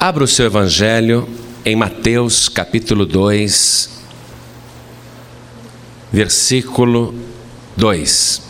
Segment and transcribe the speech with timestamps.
[0.00, 1.28] Abra o seu evangelho
[1.64, 3.98] em Mateus capítulo 2,
[6.12, 7.12] versículo
[7.76, 8.42] 2.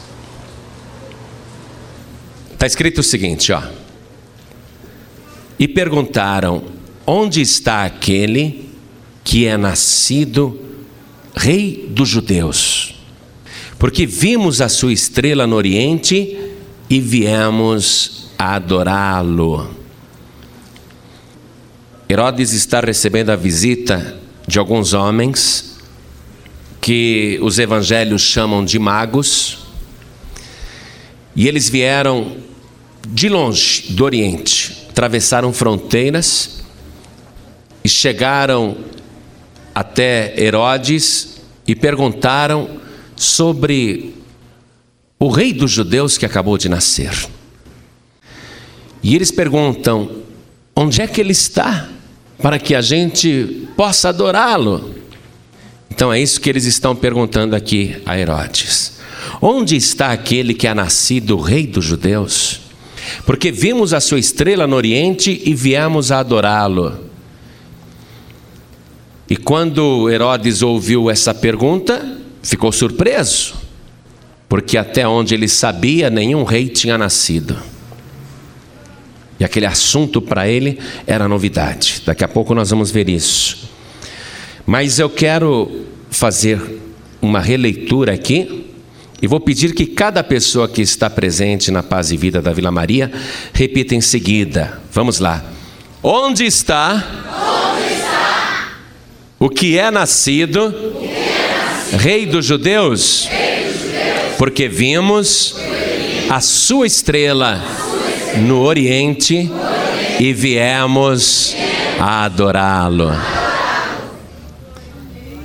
[2.53, 3.63] Está escrito o seguinte, ó.
[5.59, 6.65] E perguntaram:
[7.07, 8.69] Onde está aquele
[9.25, 10.61] que é nascido
[11.35, 12.95] rei dos judeus?
[13.79, 16.39] Porque vimos a sua estrela no oriente
[16.91, 19.78] e viemos adorá-lo.
[22.11, 25.77] Herodes está recebendo a visita de alguns homens
[26.81, 29.59] que os evangelhos chamam de magos,
[31.37, 32.39] e eles vieram
[33.07, 36.65] de longe do Oriente, atravessaram fronteiras
[37.85, 38.79] e chegaram
[39.75, 42.81] até Herodes e perguntaram
[43.15, 44.15] sobre
[45.19, 47.13] o rei dos judeus que acabou de nascer.
[49.03, 50.23] E eles perguntam:
[50.75, 51.98] onde é que ele está?
[52.41, 54.95] Para que a gente possa adorá-lo.
[55.91, 59.01] Então é isso que eles estão perguntando aqui a Herodes:
[59.43, 62.61] onde está aquele que é nascido rei dos judeus?
[63.25, 67.09] Porque vimos a sua estrela no Oriente e viemos a adorá-lo.
[69.29, 73.55] E quando Herodes ouviu essa pergunta, ficou surpreso,
[74.49, 77.57] porque até onde ele sabia, nenhum rei tinha nascido.
[79.39, 82.03] E aquele assunto para ele era novidade.
[82.05, 83.69] Daqui a pouco nós vamos ver isso.
[84.67, 86.61] Mas eu quero fazer
[87.23, 88.67] uma releitura aqui
[89.21, 92.71] e vou pedir que cada pessoa que está presente na Paz e Vida da Vila
[92.71, 93.11] Maria
[93.53, 94.81] repita em seguida.
[94.93, 95.45] Vamos lá.
[96.03, 97.05] Onde está?
[97.75, 98.69] Onde está?
[99.39, 100.73] O que é nascido?
[100.73, 101.99] Que é nascido?
[101.99, 103.27] Rei dos judeus?
[103.27, 104.37] Rei dos judeus.
[104.37, 105.57] Porque vimos
[106.29, 107.61] a sua estrela
[108.39, 109.51] no Oriente
[110.19, 111.55] e viemos
[111.99, 113.11] a adorá-lo.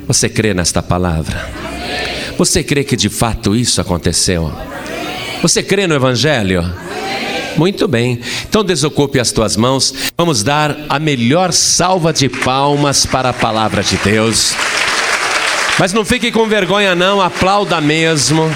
[0.07, 1.49] Você crê nesta palavra?
[2.37, 4.51] Você crê que de fato isso aconteceu?
[5.41, 6.63] Você crê no Evangelho?
[7.55, 13.29] Muito bem, então desocupe as tuas mãos, vamos dar a melhor salva de palmas para
[13.29, 14.55] a palavra de Deus.
[15.77, 18.49] Mas não fique com vergonha, não, aplauda mesmo.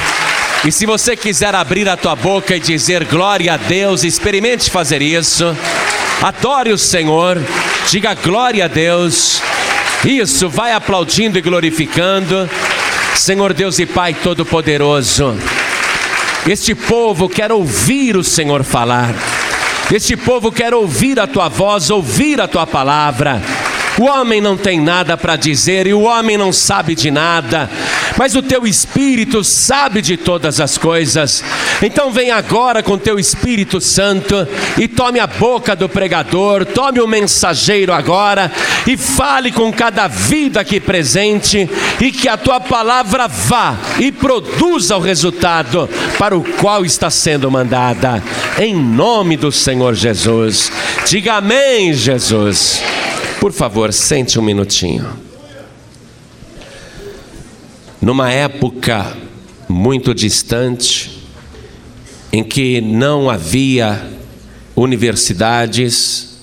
[0.65, 5.01] E se você quiser abrir a tua boca e dizer glória a Deus, experimente fazer
[5.01, 5.55] isso.
[6.21, 7.39] Adore o Senhor,
[7.89, 9.41] diga glória a Deus.
[10.03, 12.49] Isso, vai aplaudindo e glorificando.
[13.15, 15.37] Senhor Deus e Pai Todo-Poderoso,
[16.47, 19.13] este povo quer ouvir o Senhor falar.
[19.91, 23.41] Este povo quer ouvir a tua voz, ouvir a tua palavra.
[23.99, 27.67] O homem não tem nada para dizer e o homem não sabe de nada,
[28.15, 31.43] mas o teu espírito sabe de todas as coisas.
[31.81, 34.47] Então vem agora com teu Espírito Santo
[34.77, 38.51] e tome a boca do pregador, tome o mensageiro agora
[38.85, 41.69] e fale com cada vida aqui presente
[41.99, 47.49] e que a tua palavra vá e produza o resultado para o qual está sendo
[47.49, 48.23] mandada.
[48.59, 50.71] Em nome do Senhor Jesus.
[51.05, 52.81] Diga amém, Jesus.
[53.39, 55.07] Por favor, sente um minutinho.
[58.01, 59.15] Numa época
[59.69, 61.23] muito distante,
[62.33, 64.09] em que não havia
[64.75, 66.39] universidades,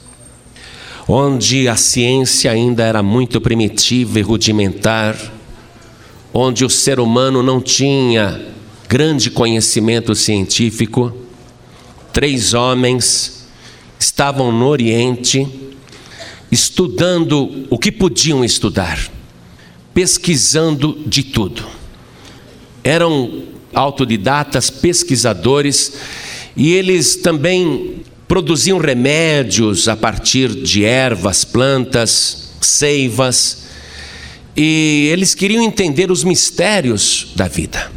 [1.08, 5.16] onde a ciência ainda era muito primitiva e rudimentar,
[6.32, 8.40] onde o ser humano não tinha
[8.88, 11.12] grande conhecimento científico,
[12.12, 13.46] três homens
[13.98, 15.73] estavam no Oriente
[16.54, 19.10] estudando o que podiam estudar,
[19.92, 21.66] pesquisando de tudo.
[22.84, 23.42] Eram
[23.74, 25.94] autodidatas, pesquisadores,
[26.56, 33.64] e eles também produziam remédios a partir de ervas, plantas, seivas,
[34.56, 37.90] e eles queriam entender os mistérios da vida.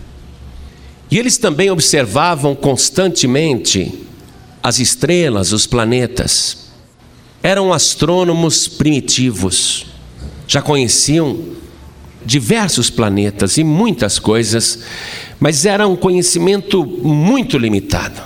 [1.11, 3.93] E eles também observavam constantemente
[4.63, 6.66] as estrelas, os planetas
[7.41, 9.85] eram astrônomos primitivos,
[10.47, 11.39] já conheciam
[12.25, 14.79] diversos planetas e muitas coisas,
[15.39, 18.21] mas era um conhecimento muito limitado.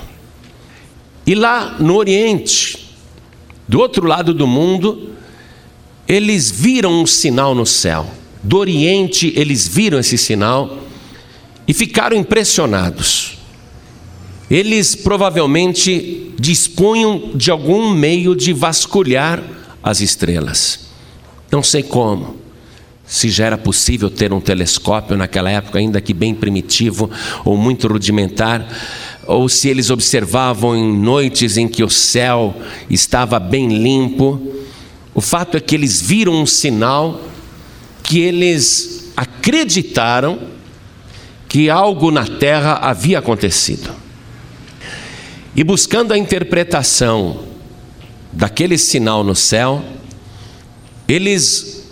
[1.26, 2.96] E lá no Oriente,
[3.68, 5.12] do outro lado do mundo,
[6.08, 8.10] eles viram um sinal no céu.
[8.42, 10.80] Do Oriente, eles viram esse sinal
[11.68, 13.38] e ficaram impressionados.
[14.52, 19.42] Eles provavelmente dispunham de algum meio de vasculhar
[19.82, 20.92] as estrelas.
[21.50, 22.36] Não sei como.
[23.06, 27.10] Se já era possível ter um telescópio naquela época, ainda que bem primitivo
[27.46, 28.68] ou muito rudimentar,
[29.26, 32.54] ou se eles observavam em noites em que o céu
[32.90, 34.52] estava bem limpo,
[35.14, 37.22] O fato é que eles viram um sinal
[38.02, 40.40] que eles acreditaram
[41.48, 44.01] que algo na terra havia acontecido.
[45.56, 47.44] E buscando a interpretação
[48.32, 49.84] daquele sinal no céu,
[51.08, 51.90] eles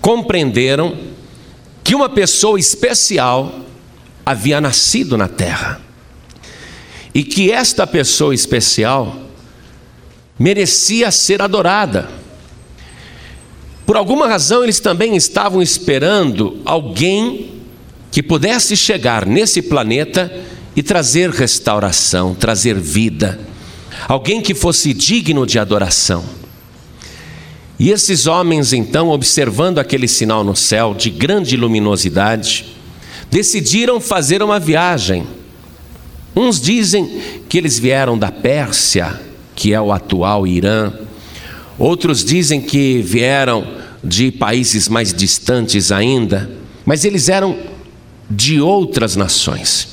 [0.00, 0.96] compreenderam
[1.82, 3.60] que uma pessoa especial
[4.24, 5.80] havia nascido na terra.
[7.14, 9.16] E que esta pessoa especial
[10.38, 12.08] merecia ser adorada.
[13.86, 17.62] Por alguma razão, eles também estavam esperando alguém
[18.10, 20.30] que pudesse chegar nesse planeta
[20.74, 23.38] e trazer restauração, trazer vida,
[24.08, 26.24] alguém que fosse digno de adoração.
[27.78, 32.76] E esses homens, então, observando aquele sinal no céu de grande luminosidade,
[33.30, 35.26] decidiram fazer uma viagem.
[36.34, 39.20] Uns dizem que eles vieram da Pérsia,
[39.54, 40.92] que é o atual Irã,
[41.78, 43.66] outros dizem que vieram
[44.02, 46.50] de países mais distantes ainda,
[46.86, 47.56] mas eles eram
[48.30, 49.92] de outras nações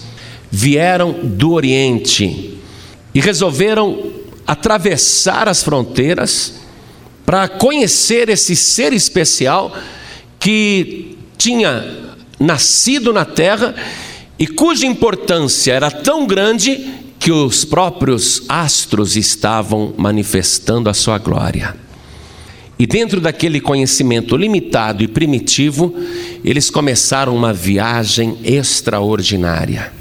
[0.52, 2.58] vieram do Oriente
[3.14, 4.12] e resolveram
[4.46, 6.56] atravessar as fronteiras
[7.26, 9.76] para conhecer esse ser especial
[10.40, 13.76] que tinha nascido na terra
[14.40, 21.76] e cuja importância era tão grande que os próprios astros estavam manifestando a sua glória.
[22.80, 25.94] E dentro daquele conhecimento limitado e primitivo,
[26.46, 29.99] eles começaram uma viagem extraordinária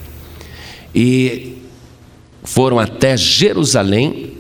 [0.95, 1.57] e
[2.43, 4.33] foram até Jerusalém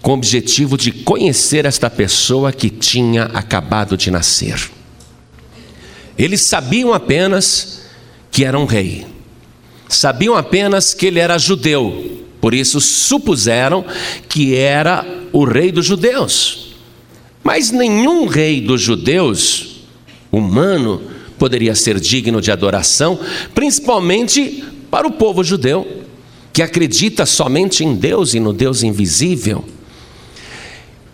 [0.00, 4.70] com o objetivo de conhecer esta pessoa que tinha acabado de nascer.
[6.16, 7.82] Eles sabiam apenas
[8.30, 9.06] que era um rei,
[9.88, 13.84] sabiam apenas que ele era judeu, por isso supuseram
[14.28, 16.74] que era o rei dos judeus.
[17.42, 19.80] Mas nenhum rei dos judeus,
[20.30, 21.02] humano,
[21.38, 23.18] poderia ser digno de adoração,
[23.54, 26.04] principalmente para o povo judeu,
[26.52, 29.64] que acredita somente em Deus e no Deus invisível,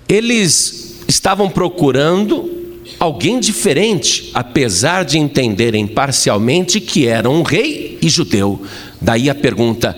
[0.08, 2.50] eles estavam procurando
[2.98, 8.62] alguém diferente, apesar de entenderem parcialmente que era um rei e judeu.
[9.00, 9.96] Daí a pergunta: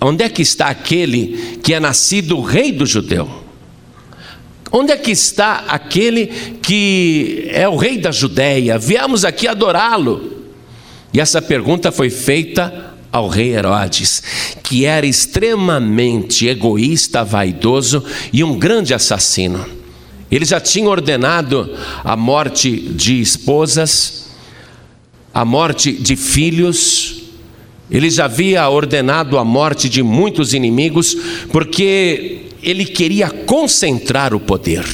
[0.00, 3.46] onde é que está aquele que é nascido rei do judeu?
[4.72, 6.26] Onde é que está aquele
[6.60, 8.78] que é o rei da Judéia?
[8.78, 10.44] Viemos aqui adorá-lo.
[11.14, 14.22] E essa pergunta foi feita ao rei Herodes,
[14.62, 19.64] que era extremamente egoísta, vaidoso e um grande assassino.
[20.30, 21.74] Ele já tinha ordenado
[22.04, 24.26] a morte de esposas,
[25.32, 27.22] a morte de filhos,
[27.90, 31.16] ele já havia ordenado a morte de muitos inimigos,
[31.52, 34.84] porque ele queria concentrar o poder.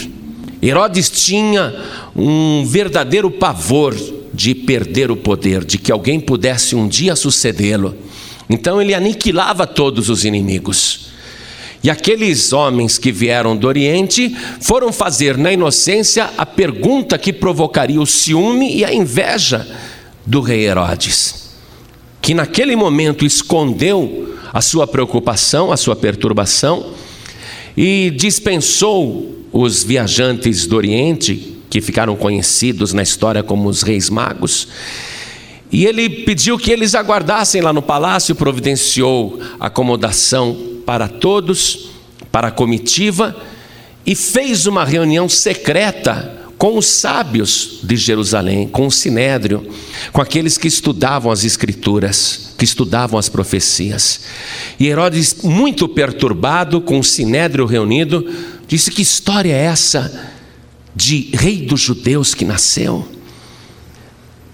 [0.63, 1.75] Herodes tinha
[2.15, 3.97] um verdadeiro pavor
[4.33, 7.97] de perder o poder, de que alguém pudesse um dia sucedê-lo.
[8.53, 11.11] Então ele aniquilava todos os inimigos.
[11.83, 18.01] E aqueles homens que vieram do Oriente foram fazer na inocência a pergunta que provocaria
[18.01, 19.67] o ciúme e a inveja
[20.25, 21.51] do rei Herodes,
[22.21, 26.93] que naquele momento escondeu a sua preocupação, a sua perturbação
[27.75, 34.69] e dispensou os viajantes do Oriente, que ficaram conhecidos na história como os reis magos,
[35.73, 41.89] e ele pediu que eles aguardassem lá no palácio, providenciou acomodação para todos,
[42.31, 43.35] para a comitiva,
[44.05, 49.67] e fez uma reunião secreta com os sábios de Jerusalém, com o sinédrio,
[50.13, 54.21] com aqueles que estudavam as escrituras, que estudavam as profecias.
[54.79, 58.31] E Herodes, muito perturbado com o sinédrio reunido,
[58.69, 60.31] disse: Que história é essa
[60.95, 63.09] de rei dos judeus que nasceu?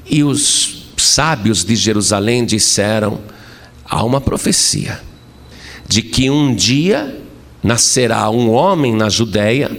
[0.08, 3.20] E os sábios de Jerusalém disseram:
[3.84, 5.00] há uma profecia
[5.86, 7.18] de que um dia
[7.62, 9.70] nascerá um homem na Judéia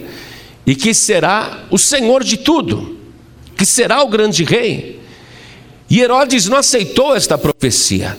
[0.66, 2.98] e que será o Senhor de tudo,
[3.56, 5.00] que será o grande rei.
[5.88, 8.16] E Herodes não aceitou esta profecia,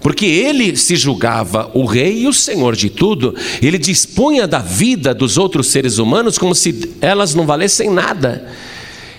[0.00, 5.12] porque ele se julgava o rei e o senhor de tudo, ele dispunha da vida
[5.12, 8.48] dos outros seres humanos como se elas não valessem nada.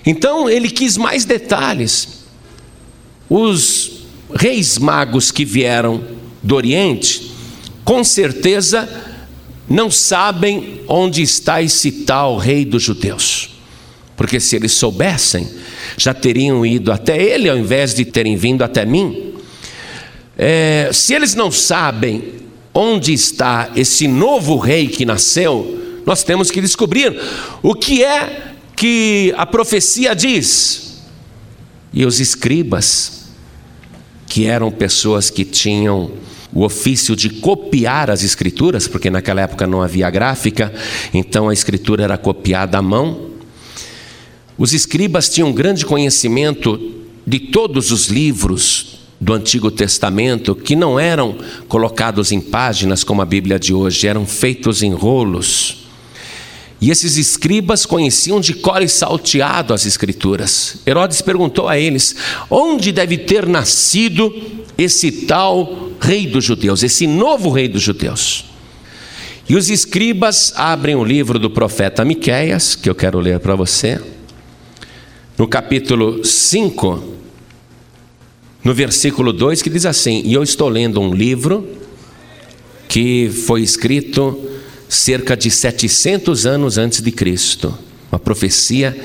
[0.06, 2.21] Então ele quis mais detalhes.
[3.34, 4.02] Os
[4.36, 6.04] reis magos que vieram
[6.44, 7.32] do Oriente,
[7.82, 8.90] com certeza
[9.70, 13.52] não sabem onde está esse tal rei dos judeus.
[14.18, 15.48] Porque se eles soubessem,
[15.96, 19.34] já teriam ido até ele ao invés de terem vindo até mim.
[20.38, 22.34] É, se eles não sabem
[22.74, 27.18] onde está esse novo rei que nasceu, nós temos que descobrir
[27.64, 31.00] o que é que a profecia diz.
[31.94, 33.21] E os escribas,
[34.32, 36.10] que eram pessoas que tinham
[36.54, 40.74] o ofício de copiar as escrituras, porque naquela época não havia gráfica,
[41.14, 43.32] então a escritura era copiada à mão.
[44.58, 46.80] Os escribas tinham grande conhecimento
[47.28, 51.36] de todos os livros do Antigo Testamento que não eram
[51.68, 55.81] colocados em páginas como a Bíblia de hoje, eram feitos em rolos.
[56.82, 60.78] E esses escribas conheciam de cor e salteado as Escrituras.
[60.86, 62.16] Herodes perguntou a eles:
[62.50, 64.34] onde deve ter nascido
[64.76, 68.46] esse tal rei dos judeus, esse novo rei dos judeus?
[69.48, 74.02] E os escribas abrem o livro do profeta Miqueias, que eu quero ler para você,
[75.38, 77.04] no capítulo 5,
[78.64, 81.78] no versículo 2, que diz assim: E eu estou lendo um livro
[82.88, 84.51] que foi escrito
[84.92, 87.74] cerca de 700 anos antes de Cristo.
[88.12, 89.00] Uma profecia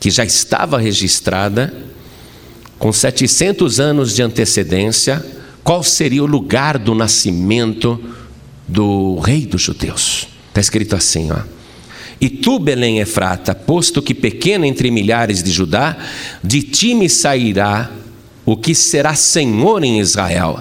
[0.00, 1.72] que já estava registrada,
[2.80, 5.24] com 700 anos de antecedência,
[5.62, 8.02] qual seria o lugar do nascimento
[8.66, 10.26] do rei dos judeus.
[10.48, 11.38] Está escrito assim, ó.
[12.20, 15.96] E tu, Belém Efrata, posto que pequena entre milhares de Judá,
[16.42, 17.88] de ti me sairá
[18.44, 20.60] o que será senhor em Israel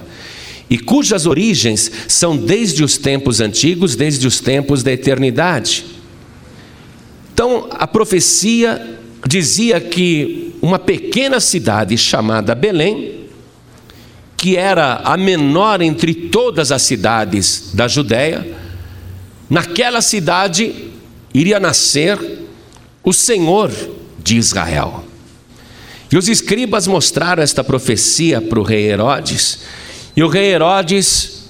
[0.70, 5.86] e cujas origens são desde os tempos antigos, desde os tempos da eternidade.
[7.34, 13.20] Então, a profecia dizia que uma pequena cidade chamada Belém,
[14.38, 18.56] que era a menor entre todas as cidades da Judéia,
[19.50, 20.92] naquela cidade
[21.34, 22.18] iria nascer
[23.04, 23.72] o Senhor
[24.24, 25.06] de Israel.
[26.12, 29.60] E os escribas mostraram esta profecia para o rei Herodes,
[30.16, 31.50] e o rei Herodes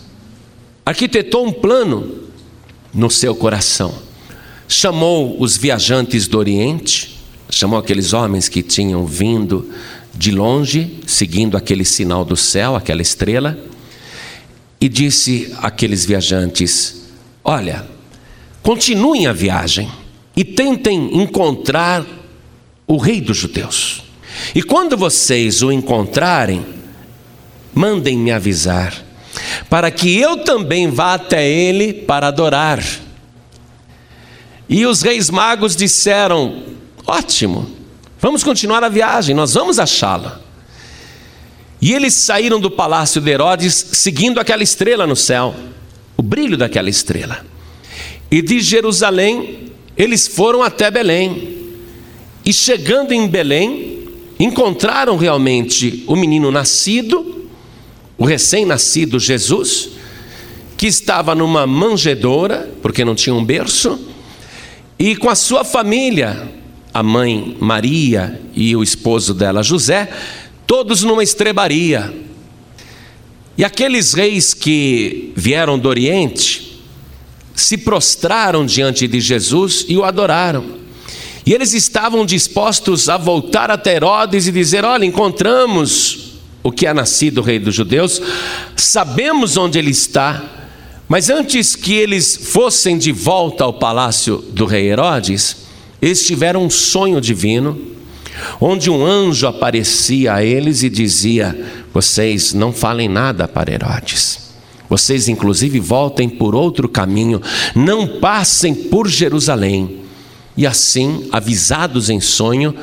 [0.85, 2.23] arquitetou um plano
[2.93, 3.93] no seu coração.
[4.67, 9.71] Chamou os viajantes do Oriente, chamou aqueles homens que tinham vindo
[10.13, 13.57] de longe, seguindo aquele sinal do céu, aquela estrela,
[14.79, 17.03] e disse àqueles viajantes:
[17.43, 17.87] Olha,
[18.61, 19.89] continuem a viagem
[20.35, 22.05] e tentem encontrar
[22.87, 24.03] o rei dos judeus.
[24.53, 26.65] E quando vocês o encontrarem,
[27.73, 28.93] mandem me avisar,
[29.69, 32.83] para que eu também vá até ele para adorar.
[34.67, 36.63] E os reis magos disseram:
[37.05, 37.69] Ótimo,
[38.19, 40.31] vamos continuar a viagem, nós vamos achá-lo.
[41.81, 45.55] E eles saíram do palácio de Herodes seguindo aquela estrela no céu,
[46.17, 47.45] o brilho daquela estrela.
[48.29, 51.57] E de Jerusalém eles foram até Belém.
[52.45, 54.07] E chegando em Belém,
[54.39, 57.38] encontraram realmente o menino nascido
[58.19, 59.91] o recém-nascido Jesus,
[60.75, 63.97] que estava numa manjedoura, porque não tinha um berço,
[64.99, 66.51] e com a sua família,
[66.93, 70.09] a mãe Maria e o esposo dela José,
[70.67, 72.13] todos numa estrebaria.
[73.57, 76.81] E aqueles reis que vieram do Oriente
[77.55, 80.79] se prostraram diante de Jesus e o adoraram.
[81.45, 86.28] E eles estavam dispostos a voltar até Herodes e dizer: Olha, encontramos
[86.63, 88.21] o que é nascido rei dos judeus,
[88.75, 90.43] sabemos onde ele está,
[91.07, 95.57] mas antes que eles fossem de volta ao palácio do rei Herodes,
[96.01, 97.79] eles tiveram um sonho divino,
[98.59, 101.57] onde um anjo aparecia a eles e dizia:
[101.93, 104.49] Vocês não falem nada para Herodes.
[104.89, 107.41] Vocês, inclusive, voltem por outro caminho,
[107.75, 110.01] não passem por Jerusalém.
[110.57, 112.75] E assim, avisados em sonho,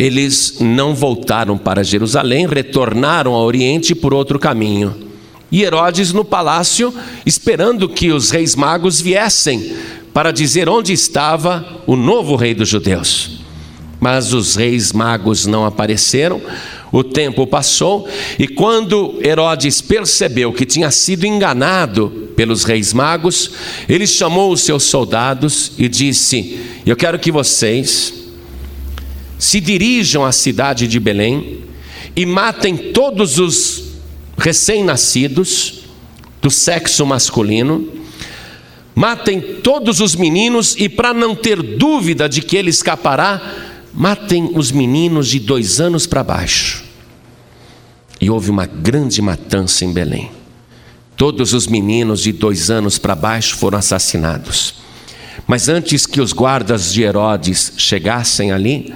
[0.00, 4.94] eles não voltaram para Jerusalém, retornaram ao Oriente por outro caminho.
[5.52, 6.94] E Herodes no palácio,
[7.26, 9.76] esperando que os reis magos viessem
[10.14, 13.42] para dizer onde estava o novo rei dos judeus.
[14.00, 16.40] Mas os reis magos não apareceram,
[16.90, 23.50] o tempo passou, e quando Herodes percebeu que tinha sido enganado pelos reis magos,
[23.86, 28.19] ele chamou os seus soldados e disse: Eu quero que vocês
[29.40, 31.64] se dirijam à cidade de Belém
[32.14, 33.84] e matem todos os
[34.36, 35.80] recém-nascidos
[36.42, 37.88] do sexo masculino,
[38.94, 43.40] matem todos os meninos e, para não ter dúvida de que ele escapará,
[43.94, 46.84] matem os meninos de dois anos para baixo.
[48.20, 50.30] E houve uma grande matança em Belém.
[51.16, 54.74] Todos os meninos de dois anos para baixo foram assassinados.
[55.46, 58.94] Mas antes que os guardas de Herodes chegassem ali,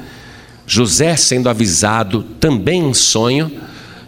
[0.66, 3.50] José, sendo avisado também em sonho,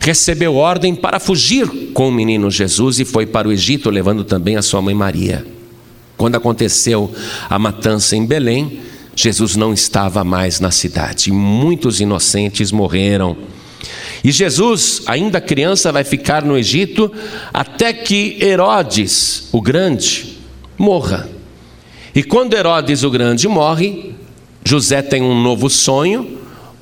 [0.00, 4.56] recebeu ordem para fugir com o menino Jesus e foi para o Egito, levando também
[4.56, 5.46] a sua mãe Maria.
[6.16, 7.12] Quando aconteceu
[7.50, 8.80] a matança em Belém,
[9.14, 11.30] Jesus não estava mais na cidade.
[11.30, 13.36] Muitos inocentes morreram.
[14.22, 17.12] E Jesus, ainda criança, vai ficar no Egito
[17.52, 20.38] até que Herodes, o Grande,
[20.78, 21.28] morra.
[22.14, 24.14] E quando Herodes o Grande morre,
[24.64, 26.35] José tem um novo sonho,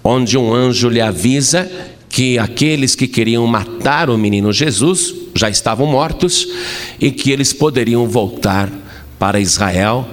[0.05, 1.71] onde um anjo lhe avisa
[2.11, 6.47] que aqueles que queriam matar o menino Jesus já estavam mortos
[7.01, 8.71] e que eles poderiam voltar
[9.19, 10.07] para Israel.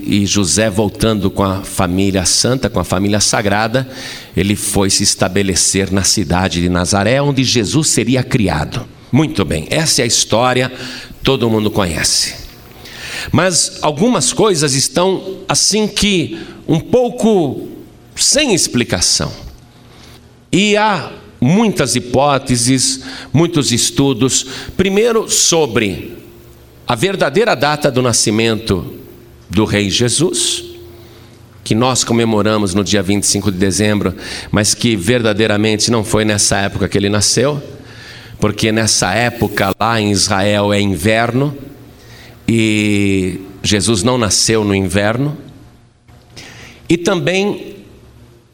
[0.00, 3.88] E José, voltando com a família santa, com a família sagrada,
[4.36, 8.84] ele foi se estabelecer na cidade de Nazaré, onde Jesus seria criado.
[9.12, 10.72] Muito bem, essa é a história,
[11.22, 12.34] todo mundo conhece.
[13.30, 17.68] Mas algumas coisas estão assim que um pouco
[18.16, 19.32] sem explicação.
[20.50, 23.02] E há muitas hipóteses,
[23.32, 24.46] muitos estudos.
[24.76, 26.16] Primeiro, sobre
[26.86, 28.94] a verdadeira data do nascimento
[29.50, 30.64] do Rei Jesus,
[31.62, 34.14] que nós comemoramos no dia 25 de dezembro,
[34.50, 37.62] mas que verdadeiramente não foi nessa época que ele nasceu,
[38.38, 41.56] porque nessa época lá em Israel é inverno
[42.46, 45.36] e Jesus não nasceu no inverno.
[46.88, 47.73] E também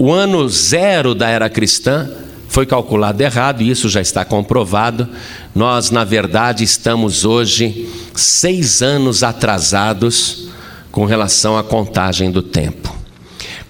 [0.00, 2.08] o ano zero da era cristã
[2.48, 5.06] foi calculado errado, e isso já está comprovado.
[5.54, 10.48] Nós, na verdade, estamos hoje seis anos atrasados
[10.90, 12.96] com relação à contagem do tempo.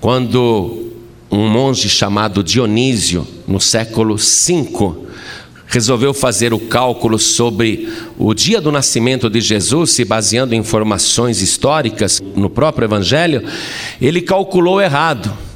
[0.01, 0.93] Quando
[1.33, 5.09] um monge chamado Dionísio, no século V,
[5.67, 11.43] resolveu fazer o cálculo sobre o dia do nascimento de Jesus, se baseando em informações
[11.43, 13.43] históricas no próprio Evangelho,
[14.01, 15.50] ele calculou errado.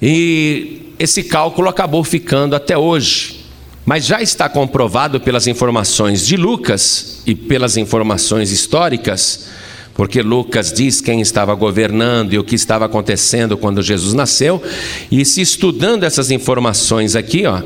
[0.00, 3.44] E esse cálculo acabou ficando até hoje.
[3.84, 9.46] Mas já está comprovado pelas informações de Lucas e pelas informações históricas,
[9.94, 14.60] porque Lucas diz quem estava governando e o que estava acontecendo quando Jesus nasceu,
[15.08, 17.62] e se estudando essas informações aqui, ó,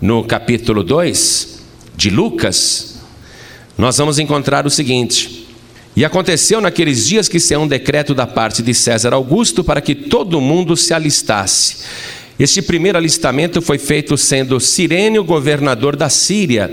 [0.00, 1.62] no capítulo 2
[1.94, 3.00] de Lucas,
[3.76, 5.33] nós vamos encontrar o seguinte:
[5.96, 9.94] E aconteceu naqueles dias que saiu um decreto da parte de César Augusto para que
[9.94, 11.76] todo mundo se alistasse.
[12.38, 16.68] Este primeiro alistamento foi feito sendo Sirênio governador da Síria,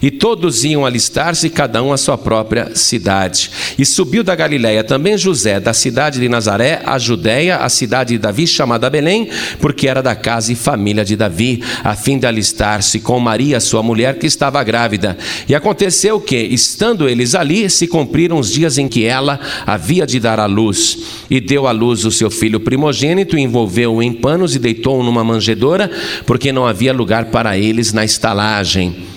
[0.00, 3.50] e todos iam alistar-se, cada um à sua própria cidade.
[3.78, 8.18] E subiu da Galiléia também José, da cidade de Nazaré, a Judéia, a cidade de
[8.18, 9.28] Davi, chamada Belém,
[9.60, 13.82] porque era da casa e família de Davi, a fim de alistar-se com Maria, sua
[13.82, 15.16] mulher, que estava grávida.
[15.48, 20.18] E aconteceu que, estando eles ali, se cumpriram os dias em que ela havia de
[20.18, 20.98] dar à luz.
[21.30, 25.90] E deu à luz o seu filho primogênito, envolveu-o em panos e deitou-o numa manjedoura,
[26.26, 29.12] porque não havia lugar para eles na estalagem.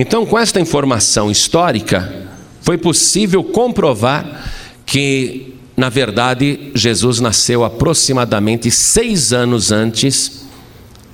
[0.00, 2.26] Então, com esta informação histórica,
[2.62, 4.50] foi possível comprovar
[4.86, 10.46] que, na verdade, Jesus nasceu aproximadamente seis anos antes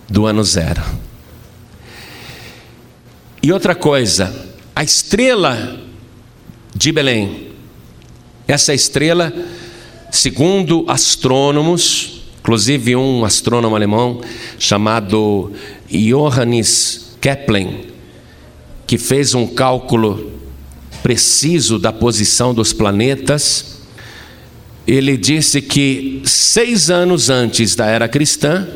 [0.08, 0.84] do ano zero.
[3.42, 4.32] E outra coisa,
[4.72, 5.80] a estrela
[6.72, 7.48] de Belém,
[8.46, 9.32] essa estrela,
[10.12, 14.20] segundo astrônomos, inclusive um astrônomo alemão
[14.60, 15.50] chamado
[15.90, 17.95] Johannes Kepler,
[18.86, 20.32] que fez um cálculo
[21.02, 23.78] preciso da posição dos planetas,
[24.86, 28.66] ele disse que seis anos antes da era cristã,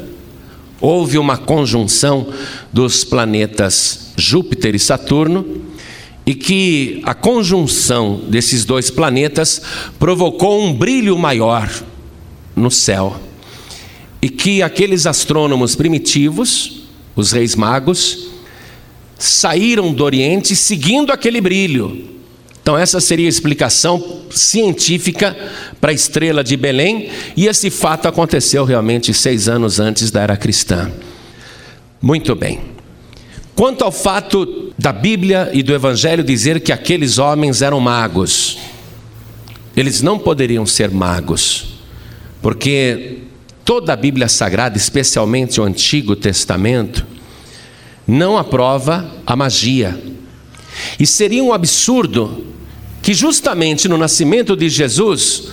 [0.80, 2.32] houve uma conjunção
[2.72, 5.62] dos planetas Júpiter e Saturno,
[6.26, 9.62] e que a conjunção desses dois planetas
[9.98, 11.68] provocou um brilho maior
[12.54, 13.18] no céu.
[14.22, 16.82] E que aqueles astrônomos primitivos,
[17.16, 18.28] os reis magos,
[19.20, 22.08] saíram do Oriente seguindo aquele brilho.
[22.62, 25.36] Então, essa seria a explicação científica
[25.80, 30.36] para a estrela de Belém, e esse fato aconteceu realmente seis anos antes da era
[30.36, 30.90] cristã.
[32.00, 32.60] Muito bem.
[33.54, 38.58] Quanto ao fato da Bíblia e do Evangelho dizer que aqueles homens eram magos,
[39.76, 41.74] eles não poderiam ser magos,
[42.40, 43.18] porque
[43.64, 47.06] toda a Bíblia Sagrada, especialmente o Antigo Testamento,
[48.10, 49.96] não aprova a magia.
[50.98, 52.44] E seria um absurdo
[53.00, 55.48] que, justamente no nascimento de Jesus,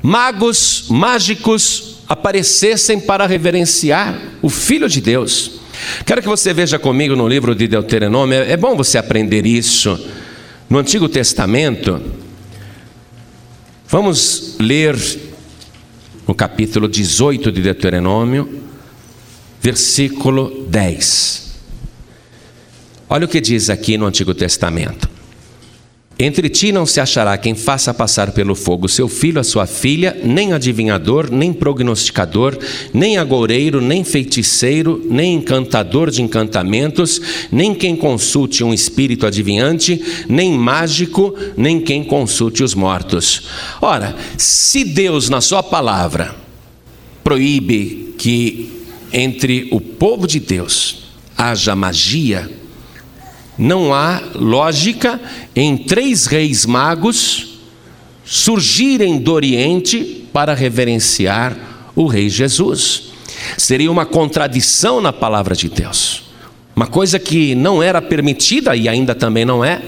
[0.00, 5.60] magos, mágicos aparecessem para reverenciar o Filho de Deus.
[6.06, 9.98] Quero que você veja comigo no livro de Deuteronômio, é bom você aprender isso.
[10.68, 12.00] No Antigo Testamento,
[13.88, 14.96] vamos ler
[16.26, 18.62] no capítulo 18 de Deuteronômio,
[19.60, 21.49] versículo 10.
[23.12, 25.10] Olha o que diz aqui no Antigo Testamento.
[26.16, 30.16] Entre ti não se achará quem faça passar pelo fogo seu filho, a sua filha,
[30.22, 32.56] nem adivinhador, nem prognosticador,
[32.94, 37.20] nem agoureiro, nem feiticeiro, nem encantador de encantamentos,
[37.50, 43.42] nem quem consulte um espírito adivinhante, nem mágico, nem quem consulte os mortos.
[43.82, 46.36] Ora, se Deus, na Sua palavra,
[47.24, 48.70] proíbe que
[49.12, 50.98] entre o povo de Deus
[51.36, 52.59] haja magia,
[53.58, 55.20] não há lógica
[55.54, 57.60] em três reis magos
[58.24, 61.56] surgirem do Oriente para reverenciar
[61.96, 63.10] o Rei Jesus.
[63.56, 66.22] Seria uma contradição na palavra de Deus.
[66.74, 69.82] Uma coisa que não era permitida e ainda também não é.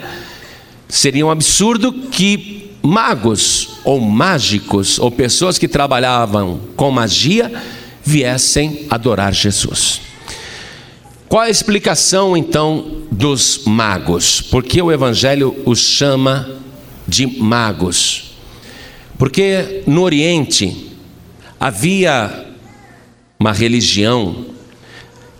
[0.89, 7.51] Seria um absurdo que magos ou mágicos ou pessoas que trabalhavam com magia
[8.05, 10.12] viessem adorar Jesus.
[11.33, 14.43] Qual a explicação então dos magos?
[14.43, 16.61] Por que o Evangelho os chama
[17.09, 18.35] de magos?
[19.17, 20.91] Porque no Oriente
[21.59, 22.49] havia
[23.41, 24.45] uma religião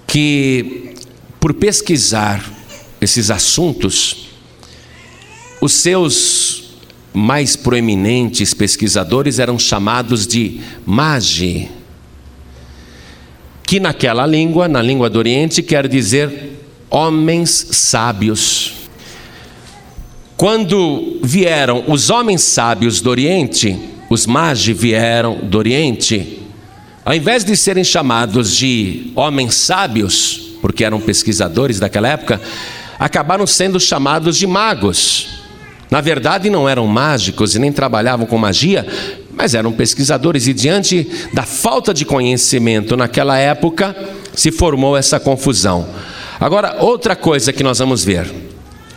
[0.07, 0.95] que,
[1.39, 2.43] por pesquisar
[2.99, 4.29] esses assuntos,
[5.61, 6.73] os seus
[7.13, 11.69] mais proeminentes pesquisadores eram chamados de magi
[13.73, 18.75] que naquela língua, na língua do Oriente, quer dizer homens sábios.
[20.37, 23.75] Quando vieram os homens sábios do Oriente,
[24.11, 26.43] os magi vieram do Oriente,
[27.03, 32.43] ao invés de serem chamados de homens sábios, porque eram pesquisadores daquela época,
[32.99, 35.29] acabaram sendo chamados de magos.
[35.91, 38.87] Na verdade, não eram mágicos e nem trabalhavam com magia,
[39.43, 43.93] mas eram pesquisadores e diante da falta de conhecimento naquela época
[44.33, 45.85] se formou essa confusão.
[46.39, 48.33] Agora, outra coisa que nós vamos ver,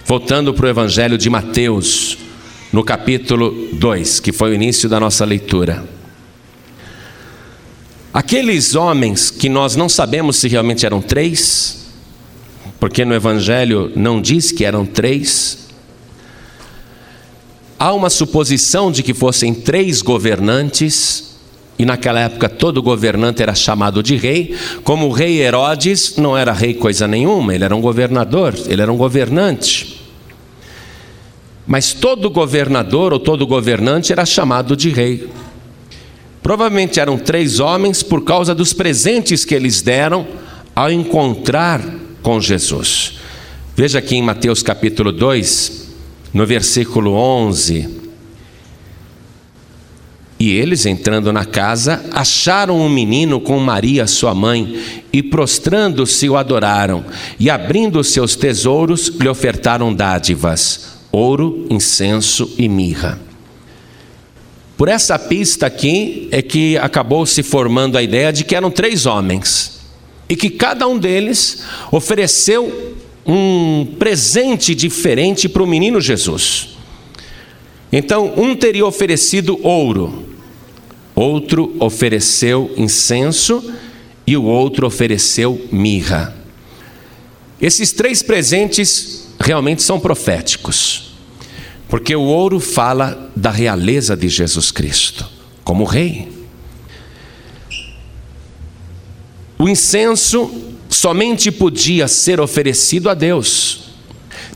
[0.06, 2.20] voltando para o Evangelho de Mateus,
[2.72, 5.84] no capítulo 2, que foi o início da nossa leitura.
[8.14, 11.88] Aqueles homens que nós não sabemos se realmente eram três,
[12.80, 15.64] porque no Evangelho não diz que eram três,
[17.78, 21.36] Há uma suposição de que fossem três governantes,
[21.78, 26.54] e naquela época todo governante era chamado de rei, como o rei Herodes não era
[26.54, 30.02] rei coisa nenhuma, ele era um governador, ele era um governante.
[31.68, 35.28] Mas todo governador ou todo governante era chamado de rei.
[36.42, 40.28] Provavelmente eram três homens por causa dos presentes que eles deram
[40.76, 41.82] ao encontrar
[42.22, 43.20] com Jesus.
[43.76, 45.85] Veja aqui em Mateus capítulo 2,
[46.36, 47.88] no versículo 11.
[50.38, 54.78] E eles, entrando na casa, acharam um menino com Maria, sua mãe,
[55.13, 57.06] e prostrando-se o adoraram,
[57.39, 63.17] e abrindo seus tesouros, lhe ofertaram dádivas: ouro, incenso e mirra.
[64.76, 69.06] Por essa pista aqui é que acabou se formando a ideia de que eram três
[69.06, 69.80] homens,
[70.28, 72.93] e que cada um deles ofereceu
[73.26, 76.78] um presente diferente para o menino Jesus.
[77.92, 80.26] Então, um teria oferecido ouro,
[81.16, 83.74] outro ofereceu incenso
[84.28, 86.36] e o outro ofereceu mirra.
[87.62, 91.16] Esses três presentes realmente são proféticos,
[91.88, 96.32] porque o ouro fala da realeza de Jesus Cristo como rei.
[99.58, 103.82] O incenso somente podia ser oferecido a Deus.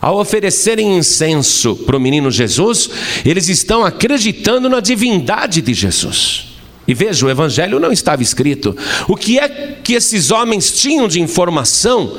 [0.02, 2.89] Ao oferecerem incenso para o menino Jesus,
[3.25, 6.47] eles estão acreditando na divindade de Jesus.
[6.88, 8.75] E veja, o Evangelho não estava escrito.
[9.08, 12.17] O que é que esses homens tinham de informação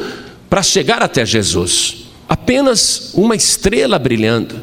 [0.49, 2.05] para chegar até Jesus?
[2.29, 4.63] Apenas uma estrela brilhando,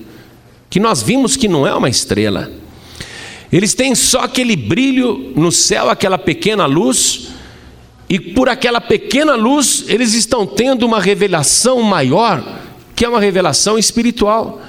[0.70, 2.50] que nós vimos que não é uma estrela.
[3.52, 7.26] Eles têm só aquele brilho no céu, aquela pequena luz,
[8.10, 12.62] e por aquela pequena luz, eles estão tendo uma revelação maior,
[12.96, 14.62] que é uma revelação espiritual.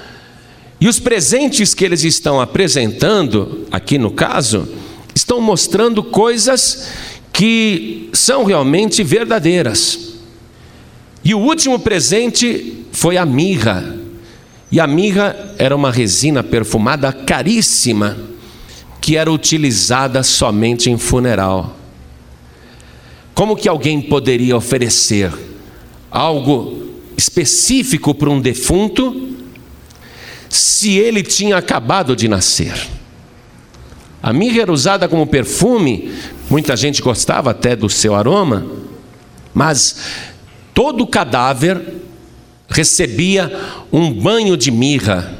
[0.79, 4.67] E os presentes que eles estão apresentando, aqui no caso,
[5.15, 6.89] estão mostrando coisas
[7.31, 10.15] que são realmente verdadeiras.
[11.23, 13.97] E o último presente foi a mirra.
[14.71, 18.17] E a mirra era uma resina perfumada caríssima,
[18.99, 21.78] que era utilizada somente em funeral.
[23.39, 25.31] Como que alguém poderia oferecer
[26.11, 29.29] algo específico para um defunto
[30.49, 32.73] se ele tinha acabado de nascer?
[34.21, 36.11] A mirra era usada como perfume,
[36.49, 38.67] muita gente gostava até do seu aroma,
[39.53, 39.95] mas
[40.73, 41.81] todo cadáver
[42.67, 43.57] recebia
[43.89, 45.39] um banho de mirra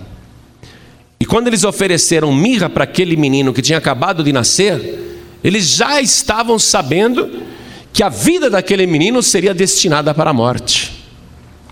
[1.20, 6.00] E quando eles ofereceram mirra para aquele menino que tinha acabado de nascer, eles já
[6.00, 7.50] estavam sabendo
[7.92, 11.06] que a vida daquele menino seria destinada para a morte.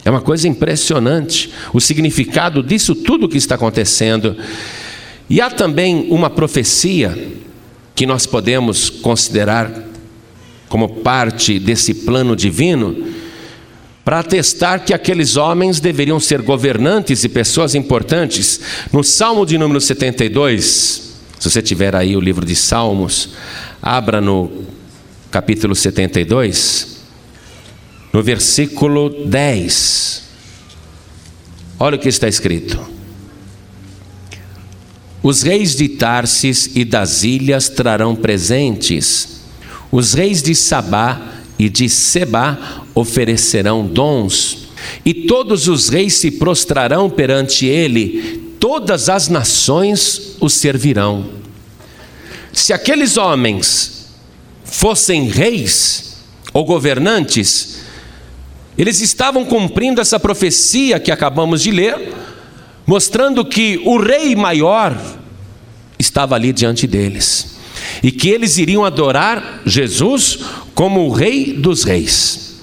[0.04, 4.36] É uma coisa impressionante o significado disso tudo que está acontecendo.
[5.30, 7.36] E há também uma profecia
[7.94, 9.88] que nós podemos considerar
[10.70, 13.14] como parte desse plano divino,
[14.04, 18.62] para atestar que aqueles homens deveriam ser governantes e pessoas importantes.
[18.94, 23.32] No Salmo de número 72, se você tiver aí o livro de Salmos,
[23.82, 24.50] abra no
[25.32, 26.98] capítulo 72,
[28.14, 30.24] no versículo 10.
[31.80, 32.80] Olha o que está escrito.
[35.22, 39.42] Os reis de Tarsis e das ilhas trarão presentes.
[39.92, 44.70] Os reis de Sabá e de Seba oferecerão dons.
[45.04, 51.30] E todos os reis se prostrarão perante ele, todas as nações o servirão.
[52.54, 53.97] Se aqueles homens
[54.68, 56.18] fossem reis
[56.54, 57.80] ou governantes,
[58.78, 62.14] eles estavam cumprindo essa profecia que acabamos de ler,
[62.86, 64.96] mostrando que o rei maior
[65.98, 67.58] estava ali diante deles
[68.04, 70.40] e que eles iriam adorar Jesus
[70.76, 72.58] como o Rei dos Reis.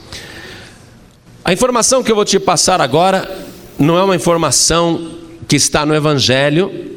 [1.44, 3.46] A informação que eu vou te passar agora
[3.78, 6.93] não é uma informação que está no Evangelho,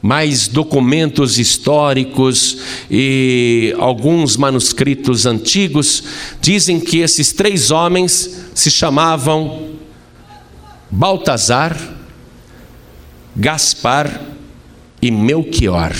[0.00, 2.58] mas documentos históricos
[2.90, 6.04] e alguns manuscritos antigos
[6.40, 9.70] dizem que esses três homens se chamavam
[10.90, 11.76] Baltazar,
[13.34, 14.22] Gaspar
[15.02, 15.94] e Melchior.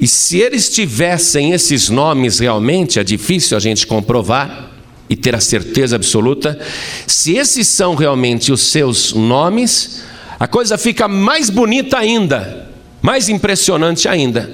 [0.00, 4.70] E se eles tivessem esses nomes realmente, é difícil a gente comprovar
[5.08, 6.58] e ter a certeza absoluta.
[7.06, 10.04] Se esses são realmente os seus nomes,
[10.38, 12.70] a coisa fica mais bonita ainda,
[13.02, 14.50] mais impressionante ainda.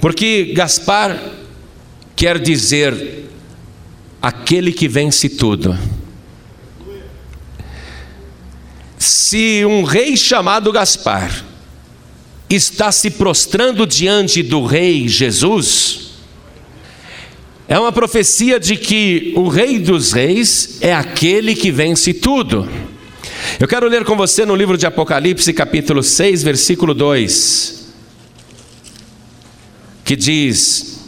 [0.00, 1.18] Porque Gaspar
[2.14, 3.28] quer dizer
[4.20, 5.76] aquele que vence tudo.
[8.98, 11.44] Se um rei chamado Gaspar
[12.50, 16.12] está se prostrando diante do Rei Jesus,
[17.66, 22.68] é uma profecia de que o Rei dos Reis é aquele que vence tudo.
[23.58, 27.92] Eu quero ler com você no livro de Apocalipse, capítulo 6, versículo 2,
[30.04, 31.00] que diz: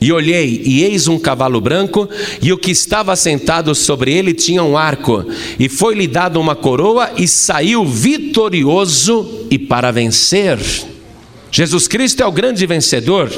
[0.00, 2.08] E olhei, e eis um cavalo branco,
[2.40, 5.24] e o que estava sentado sobre ele tinha um arco,
[5.58, 10.58] e foi-lhe dado uma coroa, e saiu vitorioso e para vencer.
[11.50, 13.30] Jesus Cristo é o grande vencedor,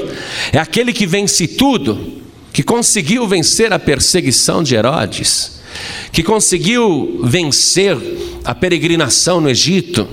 [0.52, 2.20] é aquele que vence tudo,
[2.52, 5.59] que conseguiu vencer a perseguição de Herodes,
[6.12, 7.96] que conseguiu vencer
[8.44, 10.06] a peregrinação no Egito,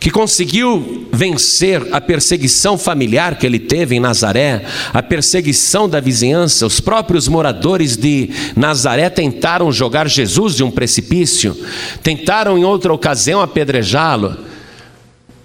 [0.00, 6.66] que conseguiu vencer a perseguição familiar que ele teve em Nazaré, a perseguição da vizinhança.
[6.66, 11.56] Os próprios moradores de Nazaré tentaram jogar Jesus de um precipício,
[12.02, 14.36] tentaram em outra ocasião apedrejá-lo.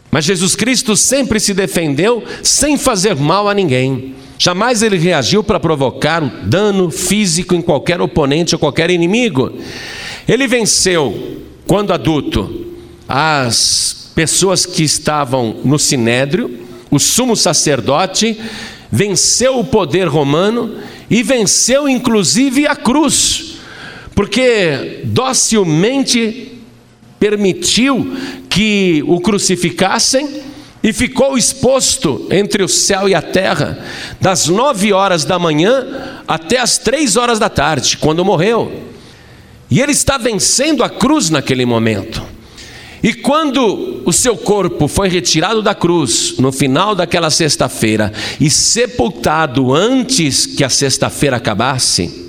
[0.10, 4.14] Mas Jesus Cristo sempre se defendeu sem fazer mal a ninguém.
[4.38, 9.52] Jamais ele reagiu para provocar dano físico em qualquer oponente ou qualquer inimigo.
[10.28, 12.68] Ele venceu, quando adulto,
[13.08, 18.40] as pessoas que estavam no sinédrio, o sumo sacerdote,
[18.92, 20.76] venceu o poder romano
[21.10, 23.56] e venceu inclusive a cruz,
[24.14, 26.52] porque docilmente
[27.20, 28.16] permitiu
[28.50, 30.28] que o crucificassem
[30.84, 33.80] e ficou exposto entre o céu e a terra,
[34.20, 35.88] das nove horas da manhã
[36.28, 38.84] até as três horas da tarde, quando morreu.
[39.72, 42.22] E ele está vencendo a cruz naquele momento.
[43.02, 49.74] E quando o seu corpo foi retirado da cruz, no final daquela sexta-feira, e sepultado
[49.74, 52.23] antes que a sexta-feira acabasse,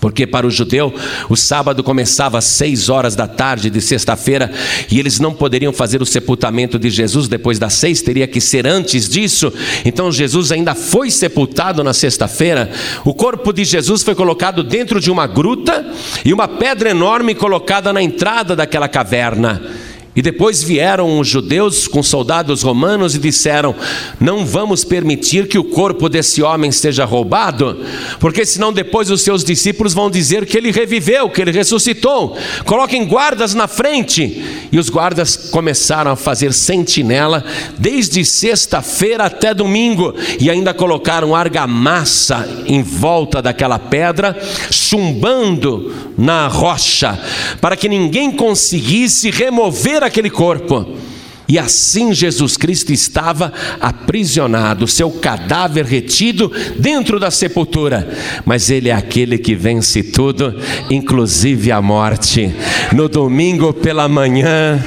[0.00, 0.92] porque para o judeu
[1.28, 4.50] o sábado começava às seis horas da tarde de sexta-feira
[4.90, 8.66] e eles não poderiam fazer o sepultamento de Jesus depois das seis, teria que ser
[8.66, 9.52] antes disso.
[9.84, 12.70] Então Jesus ainda foi sepultado na sexta-feira.
[13.04, 15.86] O corpo de Jesus foi colocado dentro de uma gruta
[16.24, 19.62] e uma pedra enorme colocada na entrada daquela caverna.
[20.14, 23.74] E depois vieram os judeus com soldados romanos e disseram:
[24.18, 27.78] Não vamos permitir que o corpo desse homem seja roubado,
[28.18, 32.36] porque senão depois os seus discípulos vão dizer que ele reviveu, que ele ressuscitou.
[32.64, 34.68] Coloquem guardas na frente.
[34.72, 37.44] E os guardas começaram a fazer sentinela
[37.78, 44.36] desde sexta-feira até domingo e ainda colocaram argamassa em volta daquela pedra,
[44.70, 47.18] chumbando na rocha,
[47.60, 50.96] para que ninguém conseguisse remover aquele corpo.
[51.50, 58.08] E assim Jesus Cristo estava aprisionado, seu cadáver retido dentro da sepultura.
[58.44, 60.54] Mas Ele é aquele que vence tudo,
[60.88, 62.54] inclusive a morte.
[62.92, 64.80] No domingo pela manhã,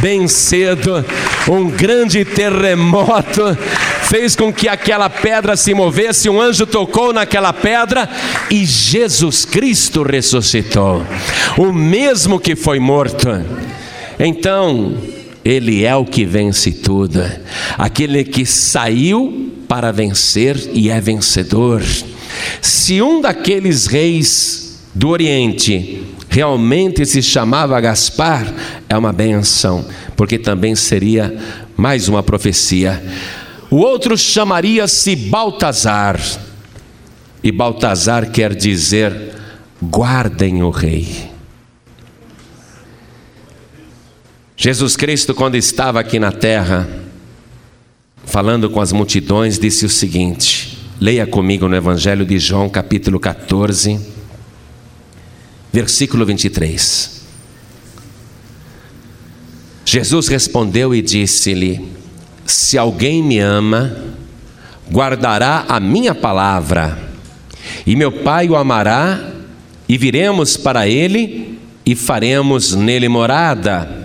[0.00, 1.04] bem cedo,
[1.48, 3.58] um grande terremoto
[4.04, 8.08] fez com que aquela pedra se movesse, um anjo tocou naquela pedra
[8.48, 11.04] e Jesus Cristo ressuscitou,
[11.56, 13.28] o mesmo que foi morto.
[14.18, 14.96] Então,
[15.44, 17.22] Ele é o que vence tudo,
[17.76, 21.82] aquele que saiu para vencer e é vencedor.
[22.60, 28.52] Se um daqueles reis do Oriente realmente se chamava Gaspar,
[28.88, 29.84] é uma benção,
[30.16, 31.36] porque também seria
[31.76, 33.02] mais uma profecia.
[33.70, 36.20] O outro chamaria-se Baltazar,
[37.42, 39.14] e Baltazar quer dizer
[39.82, 41.30] guardem o rei.
[44.60, 46.88] Jesus Cristo, quando estava aqui na terra,
[48.24, 54.00] falando com as multidões, disse o seguinte: leia comigo no Evangelho de João, capítulo 14,
[55.72, 57.22] versículo 23.
[59.84, 61.92] Jesus respondeu e disse-lhe:
[62.44, 63.96] se alguém me ama,
[64.90, 66.98] guardará a minha palavra,
[67.86, 69.34] e meu Pai o amará,
[69.88, 73.97] e viremos para ele e faremos nele morada.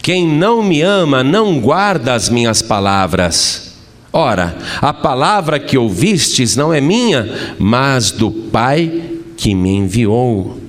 [0.00, 3.72] Quem não me ama não guarda as minhas palavras.
[4.12, 9.02] Ora, a palavra que ouvistes não é minha, mas do Pai
[9.36, 10.60] que me enviou.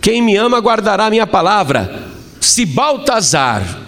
[0.00, 2.08] Quem me ama guardará a minha palavra.
[2.40, 3.84] Se Baltazar,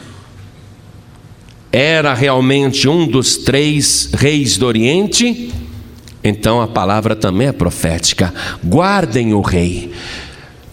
[1.70, 5.52] era realmente um dos três reis do Oriente,
[6.24, 8.32] então a palavra também é profética.
[8.64, 9.92] Guardem o rei.